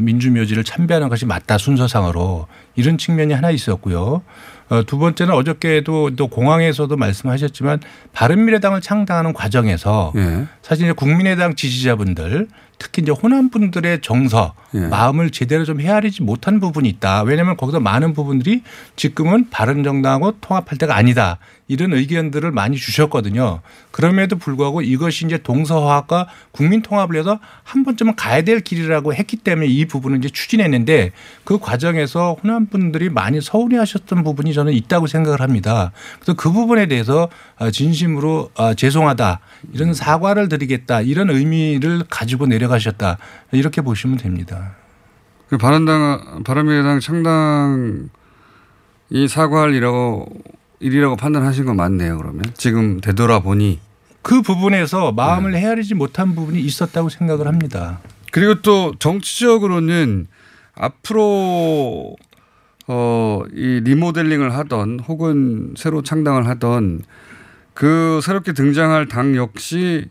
민주묘지를 0.00 0.64
참배하는 0.64 1.08
것이 1.08 1.26
맞다 1.26 1.58
순서상으로 1.58 2.46
이런 2.76 2.98
측면이 2.98 3.32
하나 3.34 3.50
있었고요. 3.50 4.22
어, 4.70 4.84
두 4.84 4.98
번째는 4.98 5.34
어저께도 5.34 6.14
또 6.14 6.28
공항에서도 6.28 6.96
말씀하셨지만 6.96 7.80
바른미래당을 8.12 8.80
창당하는 8.80 9.32
과정에서 9.32 10.12
예. 10.14 10.46
사실 10.62 10.84
이제 10.84 10.92
국민의당 10.92 11.56
지지자분들 11.56 12.46
특히 12.78 13.02
이제 13.02 13.10
호남 13.10 13.50
분들의 13.50 14.00
정서 14.00 14.54
예. 14.74 14.78
마음을 14.78 15.30
제대로 15.30 15.64
좀 15.64 15.80
헤아리지 15.80 16.22
못한 16.22 16.60
부분이 16.60 16.88
있다. 16.88 17.22
왜냐하면 17.22 17.56
거기서 17.56 17.80
많은 17.80 18.14
부분들이 18.14 18.62
지금은 18.94 19.50
바른정당하고 19.50 20.38
통합할 20.40 20.78
때가 20.78 20.96
아니다. 20.96 21.38
이런 21.70 21.92
의견들을 21.92 22.50
많이 22.50 22.76
주셨거든요. 22.76 23.60
그럼에도 23.92 24.36
불구하고 24.36 24.82
이것이 24.82 25.24
이제 25.24 25.38
동서화합과 25.38 26.26
국민 26.50 26.82
통합을 26.82 27.16
해서 27.16 27.38
한 27.62 27.84
번쯤은 27.84 28.16
가야 28.16 28.42
될 28.42 28.58
길이라고 28.58 29.14
했기 29.14 29.36
때문에 29.36 29.68
이 29.68 29.84
부분을 29.84 30.18
이제 30.18 30.28
추진했는데 30.28 31.12
그 31.44 31.60
과정에서 31.60 32.36
호남 32.42 32.66
분들이 32.66 33.08
많이 33.08 33.40
서운해 33.40 33.78
하셨던 33.78 34.24
부분이 34.24 34.52
저는 34.52 34.72
있다고 34.72 35.06
생각을 35.06 35.40
합니다. 35.40 35.92
그래서 36.16 36.34
그 36.34 36.50
부분에 36.50 36.86
대해서 36.86 37.28
아, 37.56 37.70
진심으로 37.70 38.50
아, 38.56 38.74
죄송하다. 38.74 39.38
이런 39.72 39.94
사과를 39.94 40.48
드리겠다. 40.48 41.02
이런 41.02 41.30
의미를 41.30 42.02
가지고 42.10 42.46
내려가셨다. 42.46 43.18
이렇게 43.52 43.80
보시면 43.80 44.16
됩니다. 44.16 44.74
그 45.48 45.56
바른당 45.56 46.42
바른미래당 46.44 46.98
창당 46.98 48.08
이 49.10 49.28
사과할 49.28 49.70
일이라고 49.70 50.26
일이라고 50.80 51.16
판단하신 51.16 51.66
건 51.66 51.76
맞네요. 51.76 52.18
그러면 52.18 52.42
지금 52.56 53.00
되돌아보니 53.00 53.80
그 54.22 54.42
부분에서 54.42 55.12
마음을 55.12 55.52
네. 55.52 55.60
헤아리지 55.60 55.94
못한 55.94 56.34
부분이 56.34 56.60
있었다고 56.60 57.08
생각을 57.08 57.46
합니다. 57.46 58.00
그리고 58.32 58.60
또 58.62 58.94
정치적으로는 58.98 60.26
앞으로 60.74 62.16
어, 62.86 63.42
이 63.52 63.80
리모델링을 63.84 64.54
하던 64.54 65.00
혹은 65.00 65.74
새로 65.76 66.02
창당을 66.02 66.46
하던 66.48 67.02
그 67.74 68.20
새롭게 68.22 68.52
등장할 68.52 69.06
당 69.08 69.36
역시 69.36 70.06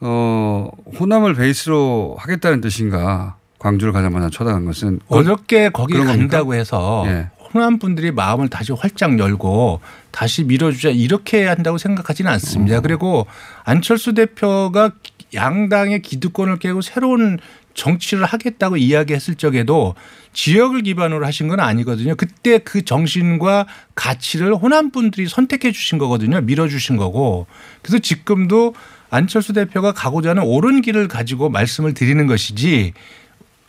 어, 0.00 0.68
호남을 1.00 1.34
베이스로 1.34 2.16
하겠다는 2.18 2.60
뜻인가? 2.60 3.36
광주를 3.58 3.92
가자마자 3.92 4.28
쳐다간 4.28 4.66
것은 4.66 5.00
어저께 5.08 5.70
거기? 5.70 5.94
간다고 5.94 6.54
해서 6.54 7.04
예. 7.06 7.30
호남 7.52 7.78
분들이 7.78 8.10
마음을 8.10 8.48
다시 8.48 8.72
활짝 8.72 9.18
열고 9.18 9.80
다시 10.10 10.44
밀어주자 10.44 10.90
이렇게 10.90 11.46
한다고 11.46 11.78
생각하지는 11.78 12.30
어. 12.30 12.34
않습니다. 12.34 12.80
그리고 12.80 13.26
안철수 13.64 14.14
대표가 14.14 14.92
양당의 15.34 16.02
기득권을 16.02 16.58
깨고 16.58 16.82
새로운 16.82 17.38
정치를 17.74 18.24
하겠다고 18.24 18.78
이야기했을 18.78 19.34
적에도 19.34 19.94
지역을 20.32 20.82
기반으로 20.82 21.26
하신 21.26 21.48
건 21.48 21.60
아니거든요. 21.60 22.14
그때 22.14 22.58
그 22.58 22.84
정신과 22.84 23.66
가치를 23.94 24.54
호남 24.54 24.90
분들이 24.90 25.28
선택해 25.28 25.72
주신 25.72 25.98
거거든요. 25.98 26.40
밀어 26.40 26.68
주신 26.68 26.96
거고. 26.96 27.46
그래서 27.82 27.98
지금도 27.98 28.74
안철수 29.10 29.52
대표가 29.52 29.92
가고자 29.92 30.30
하는 30.30 30.42
옳은 30.42 30.82
길을 30.82 31.08
가지고 31.08 31.48
말씀을 31.48 31.94
드리는 31.94 32.26
것이지 32.26 32.92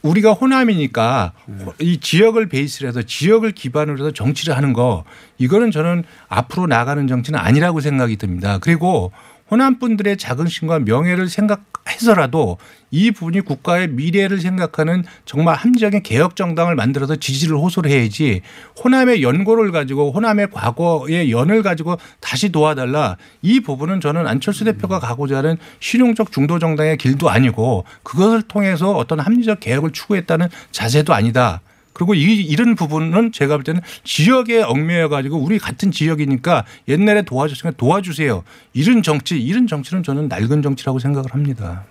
우리가 0.02 0.34
호남이니까 0.34 1.34
이 1.80 2.00
지역을 2.00 2.50
베이스로 2.50 2.88
해서 2.88 3.02
지역을 3.02 3.52
기반으로 3.52 3.98
해서 3.98 4.12
정치를 4.12 4.56
하는 4.56 4.74
거 4.74 5.04
이거는 5.38 5.72
저는 5.72 6.04
앞으로 6.28 6.68
나가는 6.68 7.08
정치는 7.08 7.40
아니라고 7.40 7.80
생각이 7.82 8.18
듭니다. 8.18 8.60
그리고 8.60 9.12
호남 9.50 9.80
분들의 9.80 10.18
자긍심과 10.18 10.80
명예를 10.80 11.30
생각해서라도 11.30 12.58
이 12.92 13.12
부분이 13.12 13.42
국가의 13.42 13.90
미래를 13.90 14.40
생각하는 14.40 15.04
정말 15.26 15.56
합리적인 15.56 16.04
개혁 16.04 16.36
정당을 16.36 16.76
만들어서 16.76 17.16
지지를 17.16 17.58
호소를 17.58 17.92
해야지 17.92 18.42
호남의 18.84 19.24
연고를 19.24 19.72
가지고 19.72 20.12
호남의 20.12 20.52
과거의 20.52 21.32
연을 21.32 21.64
가지고 21.64 21.98
다시 22.20 22.50
도와달라 22.50 23.18
이 23.42 23.60
부분은 23.60 24.02
저는 24.02 24.28
안철수 24.28 24.64
대표가 24.66 25.00
가고자 25.00 25.38
하는 25.38 25.58
실용적 25.80 26.32
중도 26.32 26.60
정당의 26.60 26.98
길도 26.98 27.30
아니고 27.30 27.86
그것을 28.04 28.42
통해서 28.44 28.92
어떤 28.92 29.20
합리적 29.20 29.60
개혁을 29.60 29.92
추구했다는 29.92 30.48
자세도 30.72 31.14
아니다. 31.14 31.62
그리고 31.98 32.14
이, 32.14 32.36
이런 32.36 32.76
부분은 32.76 33.32
제가 33.32 33.58
볼 33.58 33.64
때는 33.64 33.82
지역에 34.04 34.62
얽매여 34.62 35.10
가지고 35.10 35.40
우리 35.40 35.58
같은 35.58 35.90
지역이니까 35.90 36.64
옛날에 36.88 37.24
도와줬으니까 37.24 37.76
도와주세요. 37.76 38.44
이런 38.74 39.02
정치, 39.02 39.40
이런 39.40 39.66
정치는 39.66 40.04
저는 40.04 40.28
낡은 40.28 40.62
정치라고 40.62 41.00
생각을 41.00 41.34
합니다. 41.34 41.86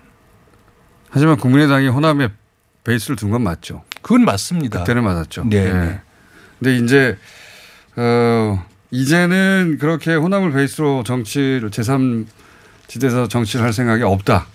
하지만 1.09 1.35
국민의당이 1.35 1.89
호남에 1.89 2.29
베이스를 2.85 3.17
둔 3.17 3.31
건 3.31 3.41
맞죠. 3.41 3.83
그건 4.01 4.23
맞습니다. 4.23 4.79
그때는 4.79 5.03
맞았죠. 5.03 5.43
네. 5.49 5.57
예. 5.57 5.99
근데 6.57 6.77
이제 6.77 7.17
어 7.97 8.63
이제는 8.91 9.77
그렇게 9.77 10.15
호남을 10.15 10.53
베이스로 10.53 11.03
정치를 11.03 11.69
제3 11.69 12.25
지대에서 12.87 13.27
정치를 13.27 13.65
할 13.65 13.73
생각이 13.73 14.03
없다. 14.03 14.47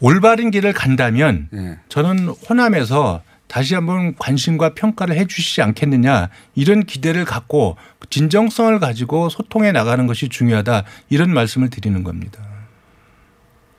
올바른 0.00 0.50
길을 0.50 0.72
간다면 0.72 1.48
예. 1.54 1.78
저는 1.88 2.30
호남에서 2.48 3.22
다시 3.48 3.74
한번 3.74 4.14
관심과 4.16 4.74
평가를 4.74 5.16
해 5.16 5.26
주시지 5.26 5.62
않겠느냐 5.62 6.28
이런 6.54 6.84
기대를 6.84 7.24
갖고 7.24 7.76
진정성을 8.10 8.78
가지고 8.78 9.28
소통해 9.28 9.72
나가는 9.72 10.06
것이 10.06 10.28
중요하다 10.28 10.84
이런 11.08 11.32
말씀을 11.32 11.70
드리는 11.70 12.04
겁니다. 12.04 12.42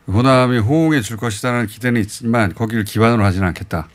호남이 0.07 0.57
호응해 0.57 1.01
줄 1.01 1.17
것이라는 1.17 1.67
기대는 1.67 2.01
있지만 2.01 2.53
거기를 2.53 2.84
기반으로 2.84 3.24
하지는 3.24 3.47
않겠다. 3.49 3.88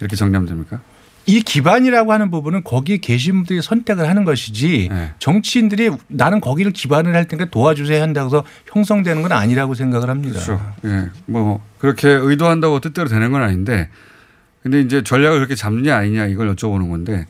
이렇게 0.00 0.16
정리하면 0.16 0.48
됩니까? 0.48 0.80
이 1.24 1.40
기반이라고 1.40 2.12
하는 2.12 2.32
부분은 2.32 2.64
거기에 2.64 2.96
계신 2.96 3.36
분들이 3.36 3.62
선택을 3.62 4.08
하는 4.08 4.24
것이지 4.24 4.88
네. 4.90 5.12
정치인들이 5.20 5.90
나는 6.08 6.40
거기를 6.40 6.72
기반을 6.72 7.14
할 7.14 7.28
테니까 7.28 7.48
도와주세요 7.50 8.02
한다고 8.02 8.26
해서 8.26 8.44
형성되는 8.66 9.22
건 9.22 9.30
아니라고 9.30 9.74
생각을 9.74 10.10
합니다. 10.10 10.40
그렇죠. 10.40 10.74
예. 10.84 11.10
뭐 11.26 11.64
그렇게 11.78 12.08
의도한다고 12.08 12.80
뜻대로 12.80 13.08
되는 13.08 13.30
건 13.30 13.42
아닌데 13.42 13.88
근데 14.62 14.80
이제 14.80 15.02
전략을 15.02 15.38
그렇게 15.38 15.54
잡느냐 15.54 15.96
아니냐 15.96 16.26
이걸 16.26 16.54
여쭤보는 16.54 16.88
건데 16.90 17.26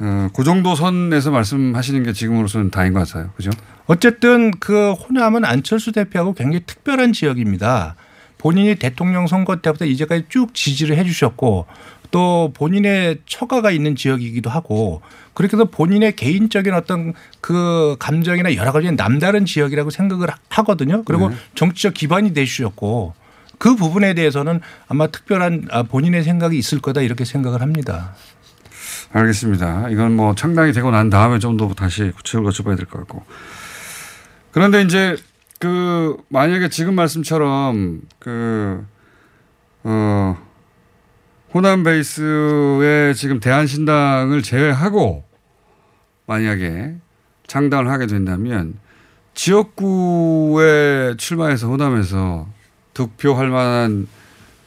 어, 0.00 0.28
그 0.34 0.42
정도 0.44 0.74
선에서 0.74 1.30
말씀하시는 1.30 2.02
게 2.02 2.12
지금으로서는 2.12 2.70
다인 2.70 2.92
것 2.92 3.06
같아요. 3.06 3.30
그죠? 3.36 3.50
어쨌든 3.86 4.50
그 4.58 4.92
호남은 4.92 5.44
안철수 5.44 5.92
대표하고 5.92 6.34
굉장히 6.34 6.60
특별한 6.66 7.12
지역입니다. 7.12 7.94
본인이 8.38 8.74
대통령 8.74 9.28
선거 9.28 9.56
때부터 9.56 9.84
이제까지 9.84 10.24
쭉 10.28 10.52
지지를 10.54 10.96
해 10.96 11.04
주셨고 11.04 11.66
또 12.10 12.52
본인의 12.54 13.18
처가가 13.26 13.70
있는 13.70 13.94
지역이기도 13.94 14.50
하고 14.50 15.00
그렇게 15.32 15.56
해서 15.56 15.66
본인의 15.66 16.16
개인적인 16.16 16.74
어떤 16.74 17.14
그 17.40 17.94
감정이나 18.00 18.56
여러 18.56 18.72
가지 18.72 18.90
남다른 18.90 19.44
지역이라고 19.46 19.90
생각을 19.90 20.28
하- 20.30 20.34
하거든요. 20.48 21.04
그리고 21.04 21.30
네. 21.30 21.36
정치적 21.54 21.94
기반이 21.94 22.34
되주셨고 22.34 23.14
그 23.62 23.76
부분에 23.76 24.14
대해서는 24.14 24.60
아마 24.88 25.06
특별한 25.06 25.68
아, 25.70 25.84
본인의 25.84 26.24
생각이 26.24 26.58
있을 26.58 26.80
거다 26.80 27.00
이렇게 27.00 27.24
생각을 27.24 27.62
합니다. 27.62 28.12
알겠습니다. 29.12 29.88
이건 29.90 30.16
뭐 30.16 30.34
창당이 30.34 30.72
되고 30.72 30.90
난 30.90 31.10
다음에 31.10 31.38
좀 31.38 31.56
더 31.56 31.72
다시 31.72 32.10
구체적으로 32.16 32.50
여쭤봐야 32.50 32.76
될 32.76 32.86
것 32.86 32.98
같고. 32.98 33.24
그런데 34.50 34.82
이제 34.82 35.16
그 35.60 36.16
만약에 36.28 36.70
지금 36.70 36.96
말씀처럼 36.96 38.00
그, 38.18 38.84
어, 39.84 40.36
호남 41.54 41.84
베이스의 41.84 43.14
지금 43.14 43.38
대한신당을 43.38 44.42
제외하고 44.42 45.22
만약에 46.26 46.96
창당을 47.46 47.88
하게 47.88 48.06
된다면 48.08 48.74
지역구에 49.34 51.14
출마해서 51.16 51.68
호남에서 51.68 52.48
득표할 52.94 53.48
만한 53.48 54.06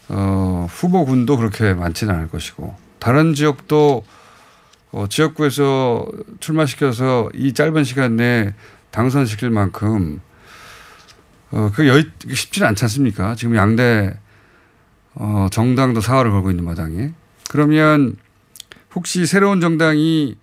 어, 0.10 0.68
후보군도 0.70 1.38
그렇게 1.38 1.74
많지는 1.74 2.14
않을 2.14 2.30
것이고 2.30 2.76
다른 3.00 3.34
지역도 3.34 4.04
어, 4.92 5.08
지역구에서 5.10 6.08
출마시켜서 6.40 7.30
이 7.34 7.54
짧은 7.54 7.84
시간 7.84 8.16
내에 8.16 8.54
당선시킬 8.92 9.50
만큼 9.50 10.22
어, 11.52 11.72
그 11.74 11.88
여, 11.88 12.02
쉽지는 12.34 12.68
않지 12.70 12.86
않습니까? 12.86 13.36
지금 13.36 13.56
양대 13.56 14.18
어, 15.16 15.48
정당도 15.52 16.02
사활을 16.02 16.32
걸고 16.32 16.52
있는 16.52 16.64
마당에 16.64 17.12
그러면 17.50 18.16
혹시 18.94 19.26
새로운 19.26 19.60
정당이 19.60 20.36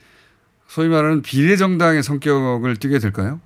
소위 0.68 0.89
말하는 0.89 1.22
비례 1.22 1.57
정당의 1.57 2.03
성격을 2.03 2.76
띠게 2.76 2.99
될까요? 2.99 3.41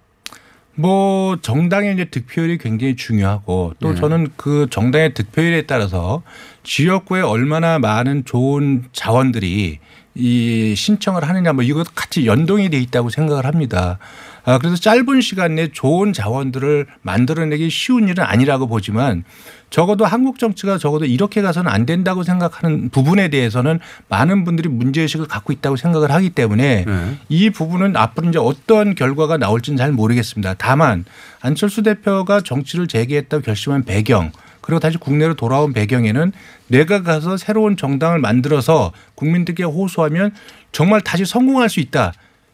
뭐 0.77 1.37
정당의 1.41 1.95
이제 1.95 2.05
득표율이 2.05 2.59
굉장히 2.59 2.97
중요하고 2.97 3.75
또 3.81 3.93
네. 3.93 4.01
저는 4.01 4.29
그 4.37 4.67
정당의 4.71 5.15
득표율에 5.15 5.63
따라서 5.63 6.23
지역구에 6.63 7.23
얼마나 7.23 7.79
많은 7.79 8.25
좋은 8.25 8.85
자원들이 8.93 9.79
이 10.15 10.75
신청을 10.77 11.29
하느냐 11.29 11.53
뭐 11.53 11.65
이것도 11.65 11.91
같이 11.95 12.27
연동이 12.27 12.69
돼 12.71 12.79
있다고 12.79 13.11
생각을 13.11 13.47
합니다. 13.47 13.99
아, 14.47 14.59
그래서 14.59 14.77
짧은 14.77 15.21
시간 15.23 15.57
내에 15.57 15.69
좋은 15.73 16.13
자원들을 16.13 16.87
만들어내기 17.03 17.69
쉬운 17.69 18.09
일은 18.09 18.23
아니라고 18.23 18.69
보지만 18.69 19.25
적어도 19.71 20.05
한국 20.07 20.39
정치가 20.39 20.79
적어도 20.79 21.05
이렇게 21.05 21.43
가서는 21.43 21.69
안 21.69 21.85
된다고 21.85 22.23
생각하는 22.23 22.89
부분에 22.91 23.29
대해서는 23.29 23.81
많은 24.09 24.45
분들이 24.45 24.69
문제의식을 24.69 25.27
갖고 25.27 25.53
있다고 25.53 25.75
생각을 25.75 26.13
하기 26.13 26.31
때문에 26.31 26.85
네. 26.85 27.19
이 27.29 27.51
부분은 27.51 27.97
앞으로 27.97 28.29
이제 28.29 28.39
어떤 28.39 28.95
결과가 28.95 29.37
나올지는 29.37 29.77
잘 29.77 29.91
모르겠습니다. 29.91 30.55
다만 30.55 31.05
안철수 31.41 31.83
대표가 31.83 32.41
정치를 32.41 32.87
재개했다고 32.87 33.43
결심한 33.43 33.83
배경 33.83 34.31
그리고 34.61 34.79
다시 34.79 34.97
국내로 34.97 35.35
돌아온 35.35 35.73
배경에는 35.73 36.33
내가 36.69 37.03
가서 37.03 37.37
새로운 37.37 37.77
정당을 37.77 38.21
만들어서 38.21 38.93
국민들께 39.17 39.65
호소하면 39.65 40.33
정말 40.71 41.01
다시 41.01 41.25
성공할 41.25 41.69
수 41.69 41.81
있다. 41.81 42.13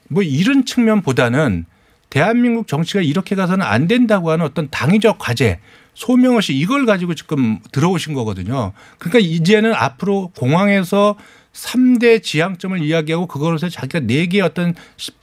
뭐 0.08 0.22
이런 0.22 0.64
측면보다는 0.64 1.66
대한민국 2.12 2.68
정치가 2.68 3.00
이렇게 3.00 3.34
가서는 3.34 3.64
안 3.64 3.88
된다고 3.88 4.30
하는 4.30 4.44
어떤 4.44 4.68
당위적 4.68 5.16
과제 5.18 5.60
소명 5.94 6.36
없이 6.36 6.52
이걸 6.52 6.84
가지고 6.84 7.14
지금 7.14 7.58
들어오신 7.72 8.12
거거든요. 8.12 8.72
그러니까 8.98 9.18
이제는 9.18 9.72
앞으로 9.72 10.30
공항에서 10.36 11.16
3대 11.52 12.22
지향점을 12.22 12.82
이야기하고 12.82 13.26
그것에서 13.26 13.68
자기가 13.68 14.00
4개의 14.00 14.42
어떤 14.42 14.74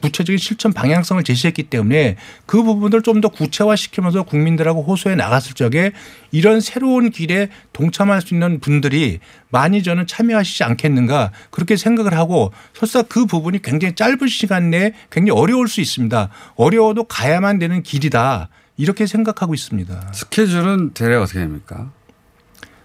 구체적인 0.02 0.38
실천 0.38 0.74
방향성을 0.74 1.24
제시했기 1.24 1.64
때문에 1.64 2.18
그 2.46 2.62
부분을 2.64 3.02
좀 3.02 3.20
더 3.20 3.28
구체화시키면서 3.28 4.24
국민들하고 4.24 4.82
호소해 4.84 5.16
나갔을 5.16 5.54
적에 5.54 5.92
이런 6.32 6.62
새로운 6.62 7.10
길에 7.10 7.50
동참할 7.74 8.22
수 8.22 8.34
있는 8.34 8.62
분들이 8.62 9.20
많이 9.50 9.84
저는 9.84 10.08
참여하시지 10.08 10.64
않겠는가 10.64 11.32
그렇게 11.50 11.76
생각을 11.76 12.14
하고 12.14 12.54
설사 12.74 13.02
그 13.02 13.26
부분이 13.26 13.62
굉장히 13.62 13.94
짧은 13.96 14.28
시간 14.30 14.70
내에 14.70 14.94
굉장히 15.10 15.38
어려울 15.38 15.68
수 15.68 15.82
있습니다. 15.82 16.30
어려워도 16.56 17.06
가야만 17.06 17.60
되는 17.60 17.84
길이다. 17.84 18.48
이렇게 18.78 19.06
생각하고 19.06 19.54
있습니다. 19.54 20.14
스케줄은 20.14 20.92
대략 20.94 21.24
어떻게 21.24 21.40
됩니까? 21.40 21.92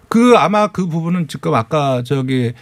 그 0.09 0.33
아마 0.37 0.67
그 0.67 0.87
부분은 0.87 1.29
지금 1.29 1.53
아까 1.53 2.03
저기 2.03 2.53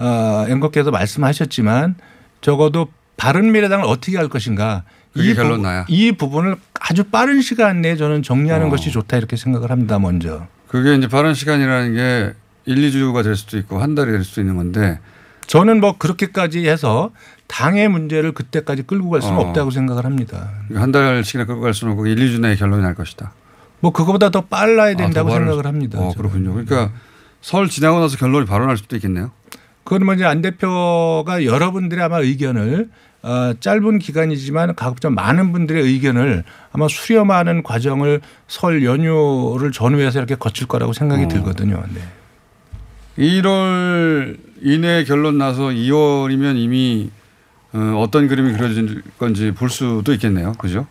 어, 0.00 0.46
앵커께서 0.48 0.90
말씀하셨지만 0.90 1.96
적어도 2.40 2.88
바른 3.16 3.52
미래당을 3.52 3.84
어떻게 3.84 4.16
할 4.16 4.28
것인가 4.28 4.84
이, 5.14 5.34
나야. 5.34 5.84
이 5.88 6.12
부분을 6.12 6.56
아주 6.80 7.04
빠른 7.04 7.42
시간 7.42 7.82
내에 7.82 7.96
저는 7.96 8.22
정리하는 8.22 8.68
어. 8.68 8.70
것이 8.70 8.90
좋다 8.90 9.16
이렇게 9.16 9.36
생각을 9.36 9.70
합니다. 9.70 9.98
먼저. 9.98 10.46
그게 10.68 10.94
이제 10.94 11.08
바른 11.08 11.34
시간이라는 11.34 11.94
게 11.94 12.32
1, 12.66 12.76
2주가 12.90 13.22
될 13.24 13.36
수도 13.36 13.58
있고 13.58 13.80
한 13.82 13.94
달이 13.94 14.10
될 14.12 14.24
수도 14.24 14.40
있는 14.40 14.56
건데 14.56 15.00
저는 15.46 15.80
뭐 15.80 15.98
그렇게까지 15.98 16.68
해서 16.68 17.10
당의 17.48 17.88
문제를 17.88 18.32
그때까지 18.32 18.84
끌고 18.84 19.10
갈 19.10 19.20
수는 19.20 19.36
어. 19.36 19.40
없다고 19.40 19.70
생각을 19.72 20.04
합니다. 20.04 20.50
한 20.74 20.92
달씩이나 20.92 21.44
끌고 21.44 21.60
갈 21.60 21.74
수는 21.74 21.92
없고 21.94 22.06
1, 22.06 22.14
2주 22.16 22.40
내에 22.40 22.54
결론이 22.54 22.82
날 22.82 22.94
것이다. 22.94 23.32
뭐 23.80 23.92
그거보다 23.92 24.30
더 24.30 24.42
빨라야 24.42 24.92
아, 24.92 24.96
된다고 24.96 25.28
더 25.30 25.34
빠를 25.34 25.46
생각을 25.46 25.62
수- 25.64 25.68
합니다. 25.68 25.98
어, 25.98 26.12
그렇군요. 26.16 26.52
그러니까 26.52 26.92
설 27.42 27.68
지나고 27.68 27.98
나서 27.98 28.16
결론이 28.16 28.46
바로 28.46 28.66
날 28.66 28.76
수도 28.76 28.94
있겠네요. 28.96 29.32
그건 29.90 30.06
뭐 30.06 30.14
이제 30.14 30.24
안 30.24 30.40
대표가 30.40 31.44
여러분들의 31.44 32.04
아마 32.04 32.20
의견을 32.20 32.90
어, 33.22 33.54
짧은 33.58 33.98
기간이지만 33.98 34.76
가급적 34.76 35.12
많은 35.12 35.50
분들의 35.50 35.82
의견을 35.82 36.44
아마 36.70 36.86
수렴하는 36.86 37.64
과정을 37.64 38.20
설 38.46 38.84
연휴를 38.84 39.72
전후해서 39.72 40.20
이렇게 40.20 40.36
거칠 40.36 40.68
거라고 40.68 40.92
생각이 40.92 41.24
어. 41.24 41.28
들거든요. 41.28 41.82
네. 41.92 43.40
1월 43.40 44.38
이내 44.62 45.02
결론 45.02 45.38
나서 45.38 45.70
2월이면 45.70 46.56
이미 46.56 47.10
어, 47.72 47.96
어떤 47.98 48.28
그림이 48.28 48.52
그려질 48.52 49.02
건지 49.18 49.50
볼 49.50 49.70
수도 49.70 50.12
있겠네요. 50.12 50.52
그죠? 50.52 50.86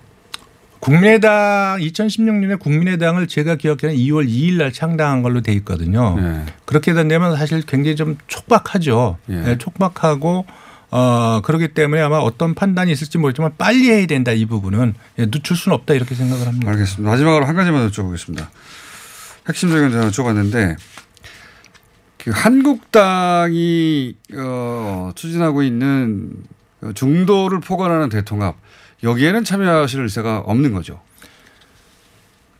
국민의당 0.79 1.77
2016년에 1.79 2.59
국민의당을 2.59 3.27
제가 3.27 3.55
기억하는 3.55 3.95
2월 3.95 4.27
2일 4.27 4.57
날 4.57 4.71
창당한 4.71 5.21
걸로 5.21 5.41
돼 5.41 5.51
있거든요. 5.53 6.17
네. 6.19 6.45
그렇게 6.65 6.93
된다면 6.93 7.35
사실 7.35 7.61
굉장히 7.61 7.95
좀 7.95 8.17
촉박하죠. 8.27 9.17
예. 9.29 9.35
네, 9.35 9.57
촉박하고 9.57 10.45
어 10.91 11.41
그렇기 11.43 11.69
때문에 11.69 12.01
아마 12.01 12.17
어떤 12.17 12.55
판단이 12.55 12.91
있을지 12.91 13.17
모르지만 13.17 13.53
빨리 13.57 13.89
해야 13.89 14.05
된다 14.07 14.31
이 14.31 14.45
부분은 14.45 14.95
예, 15.19 15.25
늦출 15.29 15.55
수는 15.55 15.75
없다 15.75 15.93
이렇게 15.93 16.15
생각을 16.15 16.47
합니다. 16.47 16.71
알겠습니다. 16.71 17.11
마지막으로 17.11 17.45
한 17.45 17.55
가지만 17.55 17.87
여쭤보겠습니다. 17.89 18.47
핵심적인 19.47 19.91
제가 19.91 20.09
여쭤봤는데 20.09 20.77
그 22.17 22.31
한국당이 22.31 24.15
어, 24.35 25.11
추진하고 25.15 25.63
있는 25.63 26.31
그 26.79 26.93
중도를 26.93 27.59
포괄하는 27.59 28.09
대통합 28.09 28.55
여기에는 29.03 29.43
참여하실 29.43 30.01
의사가 30.01 30.39
없는 30.39 30.73
거죠. 30.73 30.99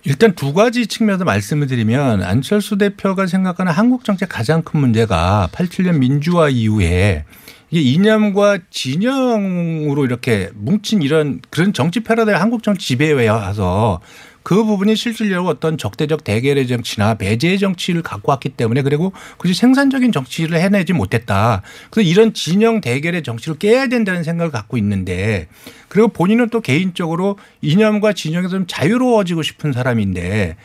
일단 0.06 0.34
두 0.34 0.54
가지 0.54 0.88
측면에서 0.88 1.26
말씀을 1.26 1.68
드리면 1.68 2.24
안철수 2.24 2.78
대표가 2.78 3.28
생각하는 3.28 3.72
한국 3.72 4.06
정치의 4.06 4.30
가장 4.30 4.62
큰 4.62 4.80
문제가 4.80 5.50
87년 5.52 5.98
민주화 5.98 6.50
이후에 6.50 7.26
이게 7.70 7.82
이념과 7.82 8.60
진영으로 8.70 10.06
이렇게 10.06 10.50
뭉친 10.56 11.02
이런 11.02 11.42
그런 11.50 11.74
정치 11.74 12.00
패러다임 12.00 12.38
한국 12.40 12.64
정치 12.64 12.88
지배에 12.88 13.28
와서 13.28 14.00
그 14.44 14.64
부분이 14.64 14.96
실질적으로 14.96 15.50
어떤 15.50 15.78
적대적 15.78 16.24
대결의 16.24 16.68
정치나 16.68 17.16
배제의 17.16 17.60
정치를 17.60 18.02
갖고 18.02 18.32
왔기 18.32 18.50
때문에 18.50 18.82
그리고 18.82 19.12
그것이 19.38 19.54
생산적인 19.54 20.12
정치를 20.12 20.60
해내지 20.60 20.94
못했다. 20.94 21.62
그래서 21.90 22.10
이런 22.10 22.34
진영 22.34 22.82
대결의 22.82 23.24
정치를 23.24 23.58
깨야 23.58 23.88
된다는 23.88 24.24
생각을 24.24 24.52
갖고 24.52 24.78
있는데 24.78 25.48
그리고 25.88 26.08
본인은 26.08 26.50
또 26.50 26.62
개인적으로 26.62 27.38
이념과 27.62 28.14
진영에서 28.14 28.50
좀 28.50 28.66
자유로워지고 28.68 29.44
싶은 29.44 29.74
사람인데 29.74 30.56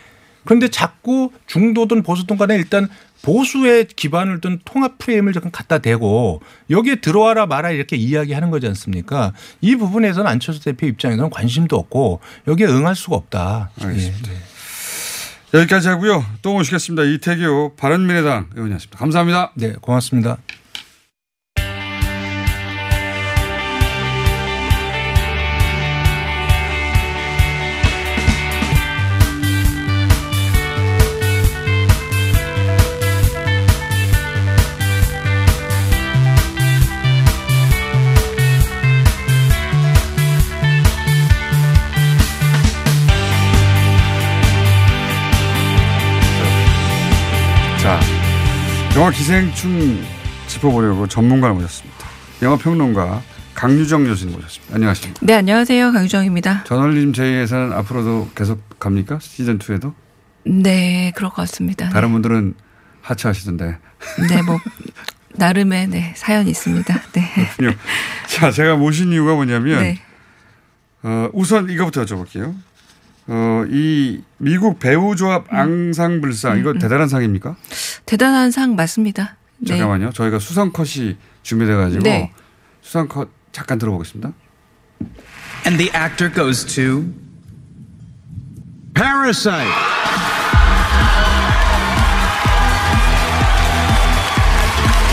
그런데 0.45 0.69
자꾸 0.69 1.31
중도든 1.47 2.03
보수든 2.03 2.37
간에 2.37 2.55
일단 2.55 2.89
보수의 3.25 3.87
기반을 3.87 4.43
둔 4.43 4.61
통합 4.67 4.99
프레임을 4.99 5.33
조금 5.33 5.51
갖다 5.51 5.79
대고 5.79 6.43
여기에 6.69 6.97
들어와라 6.97 7.47
마라 7.47 7.71
이렇게 7.71 7.97
이야기하는 7.97 8.51
거지 8.51 8.67
않습니까? 8.69 9.33
이 9.63 9.77
부분에서는 9.77 10.31
안철수 10.31 10.63
대표 10.63 10.87
입장에서는 10.87 11.31
관심도 11.31 11.77
없고 11.77 12.21
여기에 12.47 12.67
응할 12.67 12.95
수가 12.95 13.17
없다. 13.17 13.71
알겠습니다. 13.81 14.31
여기까지 15.55 15.89
하고요. 15.89 16.25
또 16.43 16.53
모시겠습니다. 16.53 17.05
이태규 17.05 17.73
바른미래당 17.79 18.51
의원이었습니다. 18.55 18.99
감사합니다. 18.99 19.53
네, 19.55 19.73
고맙습니다. 19.81 20.37
영화 48.97 49.11
기생충 49.11 50.01
짚어보려고 50.47 51.09
전문가를 51.09 51.57
모셨습니다. 51.57 52.07
영화 52.43 52.57
평론가 52.57 53.23
강유정 53.55 54.05
교수님 54.05 54.37
모셨습니다. 54.37 54.77
안녕하십니까? 54.77 55.21
네, 55.27 55.35
안녕하세요. 55.35 55.91
강유정입니다. 55.93 56.63
저널리즘 56.65 57.13
제이에서는 57.13 57.73
앞으로도 57.73 58.31
계속 58.37 58.79
갑니까? 58.79 59.19
시즌 59.21 59.59
2에도? 59.59 59.95
네, 60.45 61.13
그럴 61.17 61.31
것 61.31 61.37
같습니다. 61.43 61.89
다른 61.89 62.13
분들은 62.13 62.55
하차하시던데. 63.03 63.79
네, 64.29 64.43
뭐 64.43 64.61
나름의 65.33 65.89
네, 65.89 66.13
사연이 66.17 66.51
있습니다. 66.51 66.95
네. 67.13 67.33
그렇군요. 67.35 67.77
자, 68.29 68.53
제가 68.53 68.77
모신 68.77 69.11
이유가 69.13 69.35
뭐냐면 69.35 69.83
네. 69.83 70.01
어, 71.03 71.29
우선 71.33 71.69
이거부터 71.69 72.05
여쭤볼게요. 72.05 72.55
어, 73.27 73.65
이 73.71 74.23
미국 74.39 74.79
배우 74.79 75.17
조합 75.17 75.47
음. 75.53 75.57
앙상블상 75.57 76.59
이거 76.59 76.75
대단한 76.75 77.09
상입니까? 77.09 77.57
대단한 78.15 78.53
상 78.53 78.77
맞습니다. 78.77 79.37
네. 79.59 79.71
잠깐만요. 79.77 80.13
저희가 80.13 80.39
수상 80.39 80.71
컷이 80.71 81.17
준비돼 81.43 81.75
가지고 81.75 82.05
네. 82.05 82.31
수상 82.81 83.09
컷 83.09 83.29
잠깐 83.51 83.77
들어보겠습니다. 83.77 84.33
And 85.67 85.79
the 85.79 85.91
actor 85.97 86.33
goes 86.33 86.65
to 86.77 87.13
Parasite. 88.95 89.67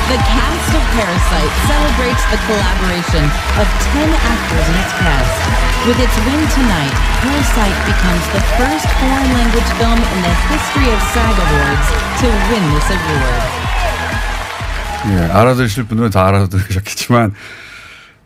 The 0.05 0.19
cast 0.21 0.69
of 0.77 0.83
Parasite 0.93 1.53
celebrates 1.65 2.23
the 2.29 2.37
collaboration 2.45 3.25
of 3.57 3.65
10 3.97 4.13
actors 4.13 4.69
in 4.69 4.75
its 4.77 4.93
cast. 5.01 5.70
With 5.81 5.97
its 5.97 6.15
win 6.29 6.41
tonight, 6.53 6.93
Parasite 7.25 7.79
becomes 7.89 8.25
the 8.37 8.41
first 8.53 8.85
foreign 9.01 9.33
language 9.33 9.71
film 9.81 9.97
in 9.97 10.19
the 10.21 10.33
history 10.53 10.87
of 10.93 10.99
SAG 11.09 11.35
Awards 11.41 11.87
to 12.21 12.27
win 12.53 12.63
this 12.69 12.87
award. 12.93 13.41
예, 15.09 15.31
알아들으실 15.33 15.85
분들은 15.85 16.11
다 16.11 16.27
알아들으셨겠지만 16.27 17.33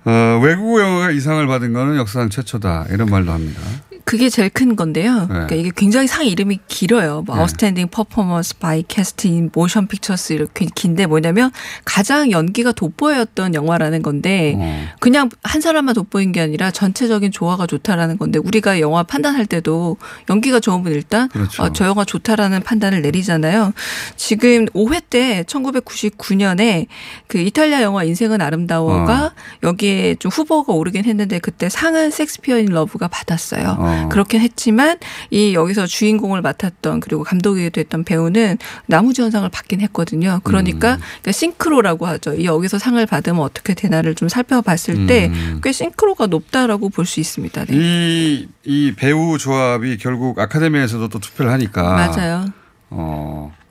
어, 0.04 0.40
외국어 0.44 0.82
영화가 0.82 1.12
이 1.12 1.16
상을 1.16 1.48
받은 1.48 1.72
거는 1.72 1.96
역사상 1.96 2.30
최초다 2.30 2.88
이런 2.90 3.10
말도 3.10 3.32
합니다. 3.32 3.62
그게 4.06 4.30
제일 4.30 4.50
큰 4.50 4.76
건데요. 4.76 5.26
그러니까 5.28 5.56
이게 5.56 5.72
굉장히 5.76 6.08
상 6.08 6.26
이름이 6.26 6.60
길어요. 6.68 7.24
뭐 7.26 7.36
네. 7.36 7.42
outstanding 7.42 7.88
performance 7.88 8.56
by 8.60 8.84
cast 8.88 9.26
in 9.26 9.50
motion 9.52 9.88
pictures 9.88 10.34
이렇게 10.34 10.68
긴데 10.74 11.08
뭐냐면 11.08 11.52
가장 11.86 12.30
연기가 12.30 12.72
돋보였던 12.72 13.56
영화라는 13.56 14.04
건데 14.04 14.54
어. 14.58 14.86
그냥 15.00 15.30
한 15.44 15.60
사람만 15.60 15.96
돋보인 15.96 16.34
게 16.34 16.42
아니라 16.42 16.70
전체적인 16.70 17.32
조화가 17.32 17.66
좋다라는 17.66 18.20
건데 18.20 18.38
우리가 18.38 18.80
영화 18.80 19.02
판단할 19.02 19.48
때도 19.48 19.98
연기가 20.30 20.60
좋으면 20.60 20.94
일단 20.94 21.28
그렇죠. 21.30 21.64
어, 21.64 21.74
저 21.74 21.86
영화 21.86 22.06
좋다라는 22.06 22.62
판단을 22.62 23.02
내리잖아요. 23.02 23.74
지금 24.16 24.66
5회 24.68 25.02
때 25.10 25.44
1999년에 25.48 26.86
그 27.26 27.40
이탈리아 27.40 27.82
영화 27.82 28.04
인생은 28.04 28.40
아름다워가 28.40 29.26
어. 29.26 29.32
여기에 29.64 30.16
좀 30.20 30.30
후보가 30.30 30.74
오르긴 30.74 31.06
했는데 31.06 31.40
그때 31.40 31.70
상은 31.70 32.12
섹스피어 32.12 32.60
인 32.60 32.68
러브가 32.68 33.08
받았어요. 33.08 33.95
어. 34.04 34.10
그렇긴 34.10 34.42
했지만 34.42 34.98
이 35.32 35.54
여기서 35.54 35.88
주인공을 35.88 36.42
맡았던 36.42 37.00
그리고 37.00 37.24
감독이기도 37.24 37.80
했던 37.80 38.04
배우는 38.04 38.58
남우주연상을 38.88 39.48
받긴 39.50 39.82
했거든요. 39.82 40.42
그러니까, 40.44 40.96
음. 40.96 41.00
그러니까 41.00 41.32
싱크로라고 41.32 42.06
하죠. 42.08 42.34
이 42.34 42.46
여기서 42.46 42.78
상을 42.78 43.04
받으면 43.06 43.42
어떻게 43.42 43.74
되나를 43.74 44.16
좀 44.16 44.28
살펴봤을 44.30 45.08
때 45.08 45.28
음. 45.28 45.62
꽤 45.64 45.72
싱크로가 45.72 46.28
높다라고 46.28 46.90
볼 46.90 47.06
수 47.06 47.20
있습니다. 47.20 47.66
네. 47.66 47.76
이, 47.76 48.48
이 48.66 48.94
배우 48.96 49.38
조합이 49.38 49.98
결국 49.98 50.40
아카데미에서도 50.40 51.08
또 51.10 51.20
투표를 51.20 51.52
하니까 51.52 51.84
맞아요. 51.84 52.46
어, 52.90 53.54
그 53.58 53.65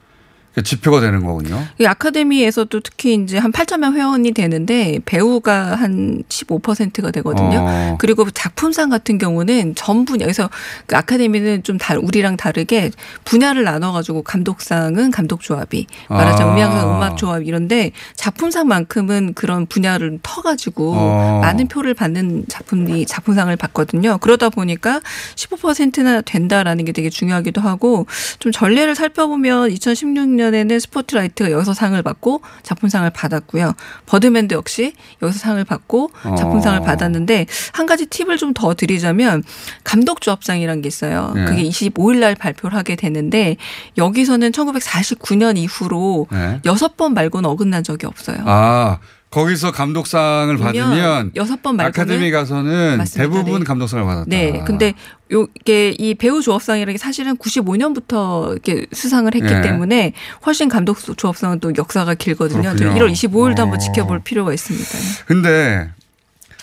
지표가 0.63 1.01
되는 1.01 1.25
거군요. 1.25 1.63
이 1.79 1.87
아카데미에서도 1.87 2.81
특히 2.81 3.15
이제 3.15 3.39
한 3.39 3.51
8천 3.51 3.79
명 3.79 3.95
회원이 3.95 4.33
되는데 4.33 5.01
배우가 5.05 5.75
한 5.75 6.23
15%가 6.29 7.11
되거든요. 7.11 7.59
어. 7.61 7.97
그리고 7.99 8.31
작품상 8.31 8.89
같은 8.91 9.19
경우는 9.19 9.75
전 9.75 10.05
분야 10.05 10.25
그래서 10.25 10.49
그 10.87 10.97
아카데미는 10.97 11.63
좀 11.65 11.79
다, 11.79 11.97
우리랑 12.01 12.37
다르게 12.37 12.91
분야를 13.25 13.65
나눠가지고 13.65 14.23
감독상은 14.23 15.11
감독 15.11 15.41
조합이 15.41 15.87
말하자면 16.09 16.71
아. 16.71 16.85
음악상 16.85 16.97
음악 16.97 17.17
조합 17.17 17.43
이런데 17.43 17.93
작품상만큼은 18.17 19.35
그런 19.35 19.67
분야를 19.67 20.19
터가지고 20.23 20.93
어. 20.95 21.41
많은 21.43 21.69
표를 21.69 21.95
받는 21.95 22.45
작품이 22.49 23.07
작품상을 23.07 23.55
받거든요. 23.57 24.19
그러다 24.19 24.51
보니까 24.51 25.01
15%나 25.37 26.21
된다라는 26.23 26.85
게 26.85 26.93
되게 26.93 27.11
중요하기도 27.11 27.61
하고 27.61 28.07
좀 28.39 28.53
전례를 28.53 28.95
살펴보면 28.95 29.71
2016년 29.71 30.44
에는 30.53 30.81
스포트라이트가 30.81 31.53
여기서 31.53 31.75
상을 31.75 32.03
받고 32.03 32.41
작품상을 32.65 33.09
받았고요. 33.11 33.75
버드맨도 34.07 34.57
역시 34.57 34.95
여기서 35.23 35.39
상을 35.39 35.63
받고 35.65 36.11
작품상을 36.37 36.81
어. 36.81 36.83
받았는데 36.83 37.47
한 37.73 37.87
가지 37.87 38.07
팁을 38.07 38.37
좀 38.39 38.55
더 38.55 38.73
드리자면 38.75 39.43
감독 39.83 40.21
조합상이라는 40.21 40.81
게 40.81 40.89
있어요. 40.89 41.33
네. 41.35 41.45
그게 41.45 41.63
25일 41.65 42.19
날 42.19 42.35
발표를 42.35 42.77
하게 42.79 42.97
되는데 42.97 43.57
여기서는 43.99 44.53
1949년 44.53 45.59
이후로 45.59 46.29
네. 46.31 46.61
여섯 46.65 46.97
번 46.97 47.13
말고는 47.15 47.49
어긋난 47.51 47.83
적이 47.83 48.07
없어요. 48.07 48.39
아 48.47 48.99
거기서 49.35 49.73
감독상을 49.73 50.57
받으면 50.59 51.33
여섯 51.35 51.61
번 51.61 51.77
말고는 51.77 51.89
아카데미 51.89 52.31
가서는 52.31 52.99
맞습니다. 52.99 53.23
대부분 53.23 53.61
네. 53.61 53.65
감독상을 53.65 54.05
받았다. 54.05 54.27
네. 54.29 54.63
근데 54.65 54.95
요게 55.33 55.97
이 55.99 56.15
배우 56.15 56.41
조합상이라는 56.41 56.95
게 56.95 56.99
사실은 56.99 57.37
95년부터 57.37 58.53
이렇게 58.53 58.87
수상을 58.93 59.35
했기 59.35 59.53
네. 59.53 59.61
때문에 59.61 60.13
훨씬 60.47 60.69
감독 60.69 60.99
조합상은 61.17 61.59
또 61.59 61.73
역사가 61.77 62.15
길거든요. 62.15 62.77
그렇군요. 62.77 62.95
1월 62.95 63.11
25일도 63.11 63.59
한번 63.59 63.75
어. 63.75 63.79
지켜볼 63.79 64.21
필요가 64.21 64.55
있습니다. 64.55 65.25
근데 65.27 65.91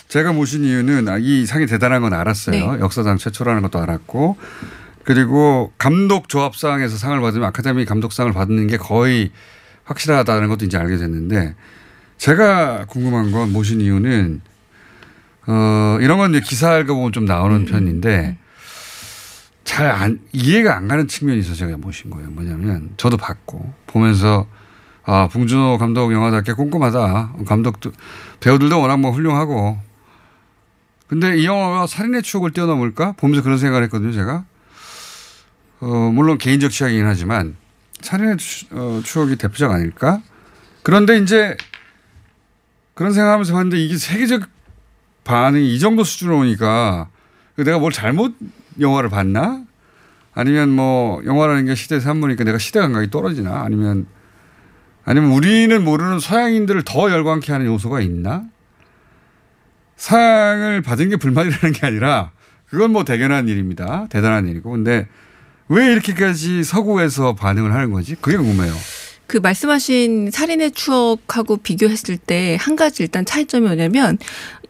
제가 0.08 0.32
모신 0.32 0.64
이유는 0.64 1.08
아, 1.08 1.18
이 1.18 1.44
상이 1.44 1.66
대단한 1.66 2.00
건 2.00 2.14
알았어요. 2.14 2.72
네. 2.72 2.80
역사상 2.80 3.18
최초라는 3.18 3.60
것도 3.60 3.80
알았고 3.80 4.38
그리고 5.04 5.72
감독 5.76 6.30
조합상에서 6.30 6.96
상을 6.96 7.20
받으면 7.20 7.48
아카데미 7.48 7.84
감독상을 7.84 8.32
받는 8.32 8.68
게 8.68 8.78
거의 8.78 9.30
확실하다는 9.84 10.48
것도 10.48 10.64
이제 10.64 10.78
알게 10.78 10.96
됐는데 10.96 11.54
제가 12.22 12.84
궁금한 12.84 13.32
건 13.32 13.52
모신 13.52 13.80
이유는 13.80 14.42
어 15.48 15.98
이런 16.00 16.18
건 16.18 16.30
이제 16.30 16.40
기사 16.40 16.78
읽어보면 16.78 17.10
좀 17.10 17.24
나오는 17.24 17.64
편인데 17.64 18.38
잘 19.64 19.90
안, 19.90 20.20
이해가 20.32 20.76
안 20.76 20.86
가는 20.86 21.08
측면이 21.08 21.40
있어서 21.40 21.56
제가 21.56 21.76
모신 21.78 22.10
거예요. 22.10 22.30
뭐냐면 22.30 22.90
저도 22.96 23.16
봤고 23.16 23.74
보면서 23.88 24.46
아, 25.02 25.26
봉준호 25.32 25.78
감독 25.78 26.12
영화답게 26.12 26.52
꼼꼼하다. 26.52 27.32
감독도, 27.44 27.90
배우들도 28.38 28.80
워낙 28.80 28.98
뭐 28.98 29.10
훌륭하고. 29.10 29.80
근데 31.08 31.36
이 31.38 31.44
영화가 31.44 31.88
살인의 31.88 32.22
추억을 32.22 32.52
뛰어넘을까? 32.52 33.14
보면서 33.16 33.42
그런 33.42 33.58
생각을 33.58 33.82
했거든요, 33.84 34.12
제가. 34.12 34.44
어, 35.80 35.86
물론 36.14 36.38
개인적 36.38 36.70
취향이긴 36.70 37.04
하지만 37.04 37.56
살인의 38.00 38.36
추, 38.36 38.66
어, 38.70 39.00
추억이 39.02 39.34
대표작 39.34 39.72
아닐까? 39.72 40.22
그런데 40.84 41.18
이제 41.18 41.56
그런 42.94 43.12
생각하면서 43.12 43.52
봤는데 43.52 43.78
이게 43.78 43.96
세계적 43.96 44.42
반응이 45.24 45.74
이 45.74 45.78
정도 45.78 46.04
수준으로 46.04 46.38
오니까 46.38 47.08
내가 47.56 47.78
뭘 47.78 47.92
잘못 47.92 48.34
영화를 48.80 49.08
봤나? 49.08 49.62
아니면 50.34 50.70
뭐 50.70 51.22
영화라는 51.24 51.66
게 51.66 51.74
시대 51.74 52.00
산물이니까 52.00 52.44
내가 52.44 52.58
시대 52.58 52.80
감각이 52.80 53.10
떨어지나? 53.10 53.62
아니면 53.62 54.06
아니면 55.04 55.32
우리는 55.32 55.82
모르는 55.84 56.20
서양인들을 56.20 56.82
더 56.84 57.10
열광케 57.10 57.52
하는 57.52 57.66
요소가 57.66 58.00
있나? 58.00 58.44
상을 59.96 60.82
받은 60.82 61.10
게 61.10 61.16
불만이라는 61.16 61.72
게 61.72 61.86
아니라 61.86 62.30
그건 62.66 62.92
뭐 62.92 63.04
대견한 63.04 63.48
일입니다. 63.48 64.06
대단한 64.08 64.48
일이고. 64.48 64.70
근데 64.70 65.06
왜 65.68 65.92
이렇게까지 65.92 66.64
서구에서 66.64 67.34
반응을 67.34 67.72
하는 67.72 67.92
거지? 67.92 68.14
그게 68.14 68.36
궁금해요. 68.36 68.72
그 69.32 69.38
말씀하신 69.38 70.30
살인의 70.30 70.72
추억하고 70.72 71.56
비교했을 71.56 72.18
때 72.18 72.58
한 72.60 72.76
가지 72.76 73.02
일단 73.02 73.24
차이점이 73.24 73.66
뭐냐면 73.66 74.18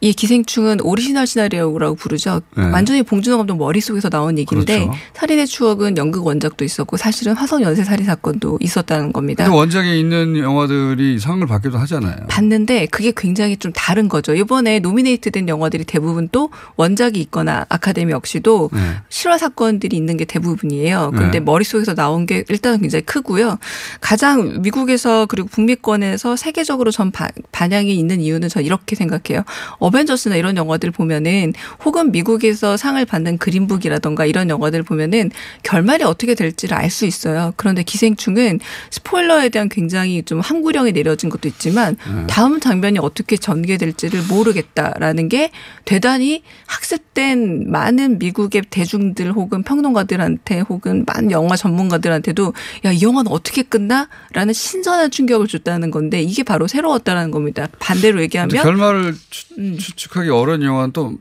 이 0.05 0.13
기생충은 0.13 0.81
오리지널 0.81 1.29
시나리오라고 1.29 1.95
부르죠. 1.95 2.41
네. 2.57 2.65
완전히 2.71 3.05
봉준호 3.05 3.39
감독 3.39 3.57
머릿속에서 3.57 4.11
나온 4.11 4.37
얘기인데 4.37 4.81
그렇죠. 4.81 4.99
살인의 5.15 5.47
추억은 5.47 5.97
연극 5.97 6.27
원작도 6.27 6.65
있었고 6.65 6.97
사실은 6.97 7.35
화성 7.35 7.63
연쇄 7.63 7.85
살인 7.85 8.05
사건도 8.05 8.59
있었다는 8.61 9.13
겁니다. 9.13 9.45
근데 9.45 9.57
원작에 9.57 9.97
있는 9.97 10.37
영화들이 10.39 11.21
상을 11.21 11.47
받기도 11.47 11.79
하잖아요. 11.79 12.17
봤는데 12.29 12.87
그게 12.87 13.13
굉장히 13.17 13.57
좀 13.57 13.73
다른 13.73 14.09
거죠. 14.09 14.35
이번에 14.35 14.81
nominate 14.81 15.31
된 15.31 15.47
영화들이 15.49 15.85
대부분 15.85 16.29
또 16.33 16.51
원작이 16.75 17.21
있거나 17.21 17.65
아카데미 17.69 18.11
역시도 18.11 18.71
네. 18.73 18.81
실화 19.09 19.39
사건들이 19.39 19.97
있는 19.97 20.17
게 20.17 20.25
대부분이에요. 20.25 21.13
그런데 21.15 21.39
네. 21.39 21.45
머릿속에서 21.45 21.95
나온 21.95 22.27
게 22.27 22.43
일단은 22.49 22.81
굉장히 22.81 23.05
크고요. 23.05 23.57
가장 24.01 24.63
미국에서 24.63 25.27
그리고 25.27 25.47
북미권에서 25.47 26.35
세계적으로 26.35 26.91
전 26.91 27.13
바- 27.13 27.29
반향이 27.53 27.95
있는 27.95 28.21
이유는 28.21 28.49
저 28.49 28.61
이렇게 28.61 28.97
생각해요. 28.97 29.45
어벤져스나 29.93 30.37
이런 30.37 30.57
영화들 30.57 30.91
보면은 30.91 31.53
혹은 31.85 32.11
미국에서 32.13 32.77
상을 32.77 33.05
받는 33.05 33.39
그린북이라던가 33.39 34.25
이런 34.27 34.49
영화들 34.49 34.83
보면은 34.83 35.31
결말이 35.63 36.05
어떻게 36.05 36.35
될지를 36.35 36.77
알 36.77 36.93
수 36.93 37.07
있어요. 37.07 37.55
그런데 37.57 37.83
기생충은 37.83 38.61
스포일러에 38.91 39.49
대한 39.49 39.71
굉장히 39.71 40.23
좀 40.25 40.41
항구령이 40.41 40.93
내려진 40.93 41.31
것도 41.31 41.49
있지만 41.49 41.97
네. 42.07 42.27
다음 42.27 42.61
장면이 42.61 42.99
어떻게 42.99 43.39
전개될지를 43.39 44.21
모르겠다라는 44.29 45.31
게 45.31 45.51
대단히 45.87 46.43
학습된 46.67 47.71
많은 47.71 48.19
미국의 48.19 48.65
대중들 48.69 49.33
혹은 49.33 49.63
평론가들한테 49.63 50.61
혹은 50.61 51.05
많은 51.07 51.31
영화 51.31 51.57
전문가들한테도 51.57 52.53
야 52.85 52.93
이 52.93 53.01
영화는 53.03 53.33
어떻게 53.33 53.63
끝나?라는 53.63 54.53
신선한 54.53 55.11
충격을 55.11 55.49
줬다는 55.49 55.91
건데 55.91 56.21
이게 56.21 56.43
바로 56.43 56.67
새로웠다는 56.69 57.31
겁니다. 57.31 57.69
반대로 57.79 58.21
얘기하면 58.21 58.63
결말을 58.63 59.17
추, 59.31 59.47
추측하기 59.83 60.31
어려운 60.31 60.63
영화는 60.63 60.93
또 60.93 61.15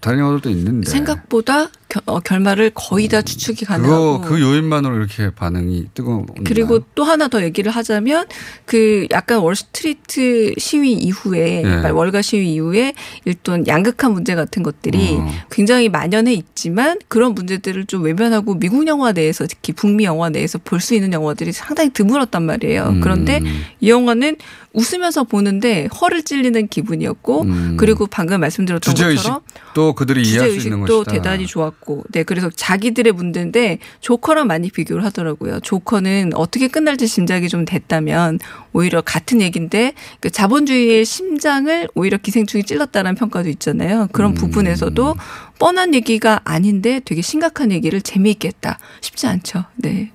다른 0.00 0.18
영화들도 0.20 0.48
있는데. 0.50 0.90
생각보다 0.90 1.68
겨- 1.90 2.00
어, 2.06 2.20
결말을 2.20 2.70
거의 2.74 3.08
다 3.08 3.20
추측이 3.20 3.64
가능하고 3.66 4.20
그거 4.22 4.34
그 4.36 4.40
요인만으로 4.40 4.96
이렇게 4.96 5.28
반응이 5.34 5.88
뜨거운. 5.92 6.24
그리고 6.44 6.80
또 6.94 7.04
하나 7.04 7.28
더 7.28 7.42
얘기를 7.42 7.70
하자면 7.70 8.26
그 8.64 9.06
약간 9.10 9.40
월스트리트 9.40 10.54
시위 10.58 10.92
이후에 10.92 11.62
네. 11.62 11.90
월가 11.90 12.22
시위 12.22 12.54
이후에 12.54 12.94
일단 13.24 13.66
양극화 13.66 14.08
문제 14.08 14.34
같은 14.34 14.62
것들이 14.62 15.16
어. 15.18 15.28
굉장히 15.50 15.88
만연해 15.88 16.32
있지만 16.32 16.98
그런 17.08 17.34
문제들을 17.34 17.86
좀 17.86 18.02
외면하고 18.04 18.54
미국 18.54 18.86
영화 18.86 19.12
내에서 19.12 19.46
특히 19.46 19.72
북미 19.72 20.04
영화 20.04 20.30
내에서 20.30 20.58
볼 20.58 20.80
수 20.80 20.94
있는 20.94 21.12
영화들이 21.12 21.52
상당히 21.52 21.90
드물었단 21.90 22.42
말이에요. 22.44 22.84
음. 22.88 23.00
그런데 23.02 23.42
이 23.80 23.90
영화는 23.90 24.36
웃으면서 24.72 25.24
보는데 25.24 25.88
허를 26.00 26.22
찔리는 26.22 26.68
기분이었고 26.68 27.46
그리고 27.76 28.06
방금 28.06 28.40
말씀드렸던 28.40 28.94
음. 28.96 29.16
것처럼 29.16 29.40
또 29.74 29.94
그들이 29.94 30.22
이해할 30.22 30.50
수 30.50 30.68
있는 30.68 30.80
것이다. 30.80 31.12
대단히 31.12 31.46
좋았고, 31.46 32.04
네 32.12 32.22
그래서 32.22 32.50
자기들의 32.54 33.12
문제인데 33.12 33.78
조커랑 34.00 34.46
많이 34.46 34.70
비교를 34.70 35.04
하더라고요. 35.04 35.60
조커는 35.60 36.32
어떻게 36.34 36.68
끝날지 36.68 37.08
짐작이 37.08 37.48
좀 37.48 37.64
됐다면 37.64 38.38
오히려 38.72 39.00
같은 39.00 39.40
얘기인데 39.40 39.94
그 40.20 40.30
자본주의의 40.30 41.04
심장을 41.04 41.88
오히려 41.94 42.16
기생충이 42.18 42.64
찔렀다는 42.64 43.14
평가도 43.16 43.48
있잖아요. 43.50 44.02
음. 44.02 44.08
그런 44.12 44.34
부분에서도 44.34 45.16
뻔한 45.58 45.94
얘기가 45.94 46.40
아닌데 46.44 47.00
되게 47.04 47.22
심각한 47.22 47.72
얘기를 47.72 48.00
재미있게 48.00 48.48
했다. 48.48 48.78
쉽지 49.00 49.26
않죠. 49.26 49.64
네. 49.76 50.10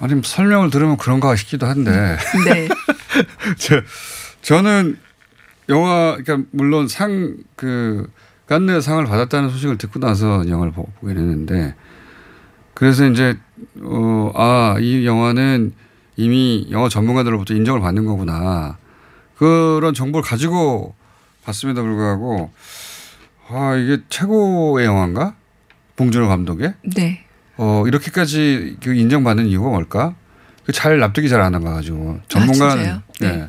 아니 0.00 0.20
설명을 0.22 0.70
들으면 0.70 0.96
그런가 0.96 1.34
싶기도 1.36 1.66
한데. 1.66 2.16
네. 2.46 2.68
저, 3.58 3.80
저는 4.42 4.98
영화 5.68 6.16
그러니까 6.22 6.48
물론 6.52 6.88
상 6.88 7.36
그 7.56 8.10
깐네 8.46 8.80
상을 8.80 9.02
받았다는 9.06 9.48
소식을 9.48 9.78
듣고 9.78 9.98
나서 10.00 10.46
영화를 10.48 10.72
보, 10.72 10.84
보긴 11.00 11.16
했는데 11.16 11.74
그래서 12.74 13.06
이제 13.06 13.36
어 13.82 14.32
아 14.34 14.76
이 14.80 15.06
영화는 15.06 15.72
이미 16.16 16.66
영화 16.70 16.88
전문가들로부터 16.88 17.54
인정을 17.54 17.80
받는 17.80 18.04
거구나 18.04 18.76
그런 19.36 19.94
정보를 19.94 20.22
가지고 20.28 20.94
봤음에도 21.44 21.82
불구하고 21.82 22.50
아 23.48 23.76
이게 23.76 24.02
최고의 24.08 24.86
영화인가 24.86 25.34
봉준호 25.96 26.28
감독의 26.28 26.74
네. 26.94 27.24
어 27.56 27.84
이렇게까지 27.86 28.76
그 28.82 28.94
인정받는 28.94 29.46
이유가 29.46 29.68
뭘까? 29.70 30.14
그잘 30.66 30.98
납득이 30.98 31.28
잘 31.28 31.40
안 31.40 31.52
나가지고 31.52 32.20
전문가는 32.28 32.84
진짜요? 32.84 33.02
네. 33.20 33.48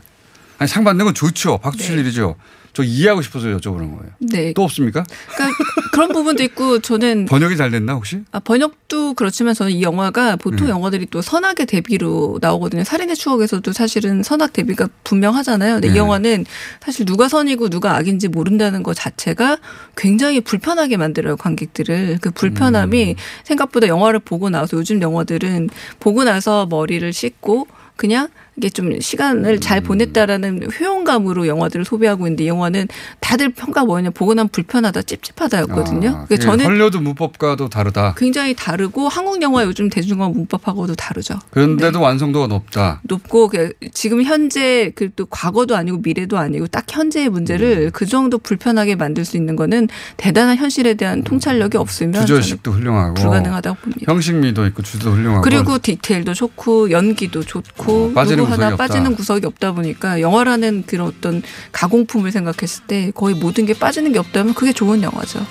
아니 0.57 0.68
상 0.68 0.84
받는 0.84 1.05
건 1.05 1.13
좋죠. 1.13 1.57
박수 1.59 1.80
칠 1.80 1.97
일이죠. 1.99 2.36
저 2.76 2.84
이해하고 2.84 3.21
싶어서 3.21 3.47
여쭤보는 3.47 3.97
거예요. 3.97 4.13
네. 4.19 4.51
또 4.53 4.63
없습니까? 4.63 5.05
그러니까 5.34 5.57
그런 5.93 6.09
부분도 6.09 6.43
있고 6.43 6.80
저는 6.80 7.26
번역이 7.32 7.55
잘 7.55 7.71
됐나 7.71 7.93
혹시? 7.93 8.19
아, 8.34 8.39
번역도 8.39 9.13
그렇지만 9.13 9.53
저는 9.53 9.71
이 9.71 9.82
영화가 9.82 10.36
보통 10.36 10.67
네. 10.67 10.71
영화들이 10.71 11.07
또 11.09 11.21
선악의 11.21 11.67
대비로 11.67 12.38
나오거든요. 12.41 12.84
살인의 12.84 13.15
추억에서도 13.15 13.71
사실은 13.71 14.23
선악 14.23 14.51
대비가 14.51 14.89
분명하잖아요. 15.05 15.76
근데 15.76 15.88
이 15.88 15.91
네. 15.91 15.97
영화는 15.97 16.45
사실 16.82 17.05
누가 17.05 17.30
선이고 17.30 17.69
누가 17.69 17.95
악인지 17.95 18.28
모른다는 18.28 18.84
것 18.84 18.93
자체가 18.93 19.57
굉장히 19.95 20.41
불편하게 20.41 20.97
만들어요, 20.97 21.38
관객들을. 21.38 22.17
그 22.19 22.32
불편함이 22.32 23.11
음. 23.11 23.15
생각보다 23.45 23.88
영화를 23.88 24.19
보고 24.19 24.49
나서 24.49 24.76
요즘 24.76 25.01
영화들은 25.01 25.69
보고 26.01 26.26
나서 26.26 26.65
머리를 26.65 27.13
씻고 27.13 27.67
그냥 27.95 28.28
이게 28.58 28.70
좀 28.70 28.99
시간을 28.99 29.53
음. 29.53 29.60
잘 29.60 29.82
보냈다라는 29.82 30.70
효용감으로 30.80 31.47
영화들을 31.47 31.86
소비하고 31.86 32.28
있는데 32.28 32.43
이 32.43 32.47
영화는 32.47 32.88
다들 33.20 33.49
평가 33.49 33.84
뭐냐 33.84 34.12
보고 34.12 34.34
나면 34.34 34.49
불편하다 34.49 35.01
찝찝하다였거든요. 35.01 36.10
아, 36.10 36.26
그러니까 36.26 36.38
저는 36.38 36.66
헐리우드 36.66 36.97
문법과도 36.97 37.70
다르다. 37.70 38.14
굉장히 38.18 38.53
다르고 38.53 39.08
한국 39.10 39.41
영화 39.41 39.64
요즘 39.64 39.89
대중영화 39.89 40.30
문법하고도 40.30 40.95
다르죠. 40.95 41.39
그런데도 41.49 41.99
완성도가 41.99 42.47
높다. 42.47 43.01
높고 43.03 43.49
그 43.49 43.72
지금 43.91 44.22
현재 44.24 44.91
그 44.95 45.16
또 45.16 45.26
과거도 45.26 45.76
아니고 45.76 45.99
미래도 46.01 46.38
아니고 46.38 46.68
딱 46.68 46.86
현재의 46.89 47.28
음. 47.28 47.34
문제를 47.34 47.91
그 47.91 48.06
정도 48.06 48.38
불편하게 48.38 48.95
만들 48.95 49.26
수 49.26 49.38
있는 49.38 49.56
거는 49.56 49.88
대단한 50.18 50.58
현실에 50.58 50.93
대한 50.95 51.24
통찰력이 51.24 51.78
없으면 51.78 52.26
주저식도 52.26 52.72
훌륭하고 52.72 53.14
불가능하다고 53.16 53.78
봅니다. 53.82 54.12
형식미도 54.12 54.66
있고 54.68 54.84
주도 54.84 55.12
훌륭하고 55.12 55.41
그리고 55.41 55.80
디테일도 55.80 56.34
좋고 56.34 56.91
연기도 56.91 57.43
좋고 57.43 58.10
어, 58.10 58.12
빠지는 58.14 58.45
누구 58.50 58.54
하나 58.54 58.66
구석이 58.70 58.74
없다. 58.74 58.88
빠지는 58.88 59.16
구석이 59.16 59.46
없다 59.46 59.72
보니까 59.74 60.22
영화라는 60.22 60.84
그런 60.88 61.08
어떤 61.08 61.41
가공품을 61.72 62.32
생각했을 62.32 62.86
때 62.88 63.12
거의 63.14 63.36
모든 63.36 63.66
게 63.66 63.74
빠지는 63.74 64.12
게 64.12 64.20
없다면 64.20 64.54
그게 64.54 64.74
좋은 64.74 65.02
영화죠. 65.04 65.46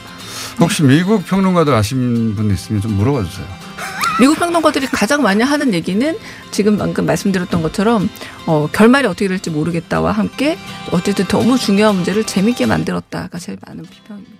혹시 0.61 0.83
미국 0.83 1.25
평론가들 1.25 1.73
아시는 1.75 2.35
분 2.35 2.51
있으면 2.53 2.81
좀 2.81 2.93
물어봐 2.97 3.25
주세요. 3.25 3.47
미국 4.21 4.39
평론가들이 4.39 4.87
가장 4.87 5.23
많이 5.23 5.43
하는 5.43 5.75
얘기는 5.75 6.17
지금 6.53 6.79
방금 6.79 7.05
말씀드렸던 7.07 7.63
것처럼 7.63 8.09
어, 8.47 8.69
결말이 8.73 9.07
어떻게 9.09 9.27
될지 9.27 9.51
모르겠다와 9.51 10.13
함께 10.13 10.57
어쨌든 10.93 11.27
너무 11.27 11.59
중요한 11.59 11.97
문제를 11.97 12.25
재밌게 12.25 12.67
만들었다가 12.67 13.39
제일 13.39 13.59
많은 13.67 13.83
비평입니다. 13.85 14.34